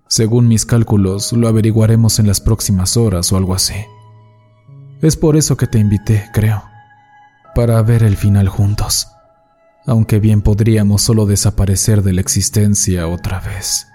Según 0.07 0.47
mis 0.47 0.65
cálculos, 0.65 1.33
lo 1.33 1.49
averiguaremos 1.49 2.17
en 2.19 2.27
las 2.27 2.39
próximas 2.39 2.95
horas 2.95 3.33
o 3.33 3.35
algo 3.35 3.53
así. 3.53 3.75
Es 5.01 5.17
por 5.17 5.35
eso 5.35 5.57
que 5.57 5.67
te 5.67 5.79
invité, 5.79 6.29
creo. 6.31 6.63
Para 7.53 7.81
ver 7.81 8.03
el 8.03 8.15
final 8.15 8.47
juntos. 8.47 9.09
Aunque 9.85 10.21
bien 10.21 10.41
podríamos 10.41 11.01
solo 11.01 11.25
desaparecer 11.25 12.03
de 12.03 12.13
la 12.13 12.21
existencia 12.21 13.05
otra 13.05 13.41
vez. 13.41 13.85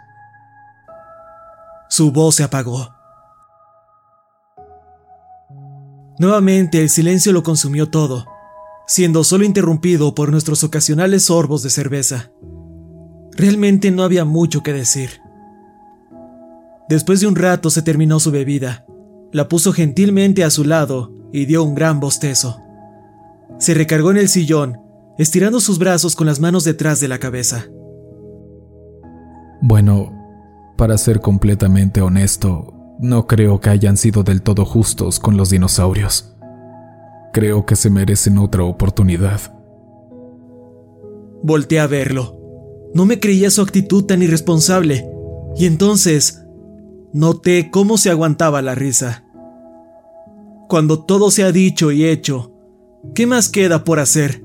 Su 1.88 2.12
voz 2.12 2.34
se 2.34 2.42
apagó. 2.42 2.95
Nuevamente 6.18 6.80
el 6.80 6.88
silencio 6.88 7.32
lo 7.32 7.42
consumió 7.42 7.90
todo, 7.90 8.26
siendo 8.86 9.24
solo 9.24 9.44
interrumpido 9.44 10.14
por 10.14 10.30
nuestros 10.30 10.64
ocasionales 10.64 11.24
sorbos 11.24 11.62
de 11.62 11.70
cerveza. 11.70 12.30
Realmente 13.32 13.90
no 13.90 14.02
había 14.02 14.24
mucho 14.24 14.62
que 14.62 14.72
decir. 14.72 15.20
Después 16.88 17.20
de 17.20 17.26
un 17.26 17.36
rato 17.36 17.68
se 17.68 17.82
terminó 17.82 18.20
su 18.20 18.30
bebida, 18.30 18.86
la 19.32 19.48
puso 19.48 19.72
gentilmente 19.72 20.44
a 20.44 20.50
su 20.50 20.64
lado 20.64 21.12
y 21.32 21.44
dio 21.44 21.62
un 21.64 21.74
gran 21.74 22.00
bostezo. 22.00 22.60
Se 23.58 23.74
recargó 23.74 24.10
en 24.10 24.16
el 24.16 24.28
sillón, 24.28 24.80
estirando 25.18 25.60
sus 25.60 25.78
brazos 25.78 26.14
con 26.14 26.26
las 26.26 26.40
manos 26.40 26.64
detrás 26.64 27.00
de 27.00 27.08
la 27.08 27.18
cabeza. 27.18 27.66
Bueno, 29.60 30.12
para 30.76 30.96
ser 30.96 31.20
completamente 31.20 32.00
honesto, 32.00 32.75
no 32.98 33.26
creo 33.26 33.60
que 33.60 33.70
hayan 33.70 33.96
sido 33.96 34.22
del 34.22 34.42
todo 34.42 34.64
justos 34.64 35.20
con 35.20 35.36
los 35.36 35.50
dinosaurios. 35.50 36.34
Creo 37.32 37.66
que 37.66 37.76
se 37.76 37.90
merecen 37.90 38.38
otra 38.38 38.64
oportunidad. 38.64 39.40
Volté 41.42 41.80
a 41.80 41.86
verlo. 41.86 42.40
No 42.94 43.04
me 43.04 43.20
creía 43.20 43.50
su 43.50 43.60
actitud 43.60 44.04
tan 44.04 44.22
irresponsable, 44.22 45.06
y 45.54 45.66
entonces 45.66 46.46
noté 47.12 47.70
cómo 47.70 47.98
se 47.98 48.10
aguantaba 48.10 48.62
la 48.62 48.74
risa. 48.74 49.24
Cuando 50.68 51.04
todo 51.04 51.30
se 51.30 51.44
ha 51.44 51.52
dicho 51.52 51.92
y 51.92 52.06
hecho, 52.06 52.52
¿qué 53.14 53.26
más 53.26 53.48
queda 53.48 53.84
por 53.84 54.00
hacer? 54.00 54.44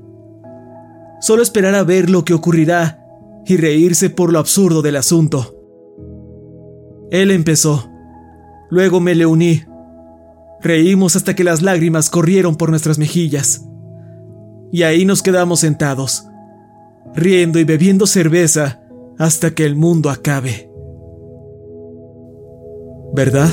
Solo 1.20 1.42
esperar 1.42 1.74
a 1.74 1.82
ver 1.82 2.10
lo 2.10 2.24
que 2.24 2.34
ocurrirá 2.34 3.04
y 3.46 3.56
reírse 3.56 4.10
por 4.10 4.32
lo 4.32 4.38
absurdo 4.38 4.82
del 4.82 4.96
asunto. 4.96 5.56
Él 7.10 7.30
empezó. 7.30 7.91
Luego 8.72 9.00
me 9.00 9.14
le 9.14 9.26
uní. 9.26 9.64
Reímos 10.62 11.14
hasta 11.14 11.36
que 11.36 11.44
las 11.44 11.60
lágrimas 11.60 12.08
corrieron 12.08 12.56
por 12.56 12.70
nuestras 12.70 12.98
mejillas. 12.98 13.66
Y 14.72 14.84
ahí 14.84 15.04
nos 15.04 15.20
quedamos 15.20 15.60
sentados, 15.60 16.26
riendo 17.14 17.58
y 17.58 17.64
bebiendo 17.64 18.06
cerveza 18.06 18.80
hasta 19.18 19.50
que 19.50 19.66
el 19.66 19.76
mundo 19.76 20.08
acabe. 20.08 20.70
¿Verdad? 23.12 23.52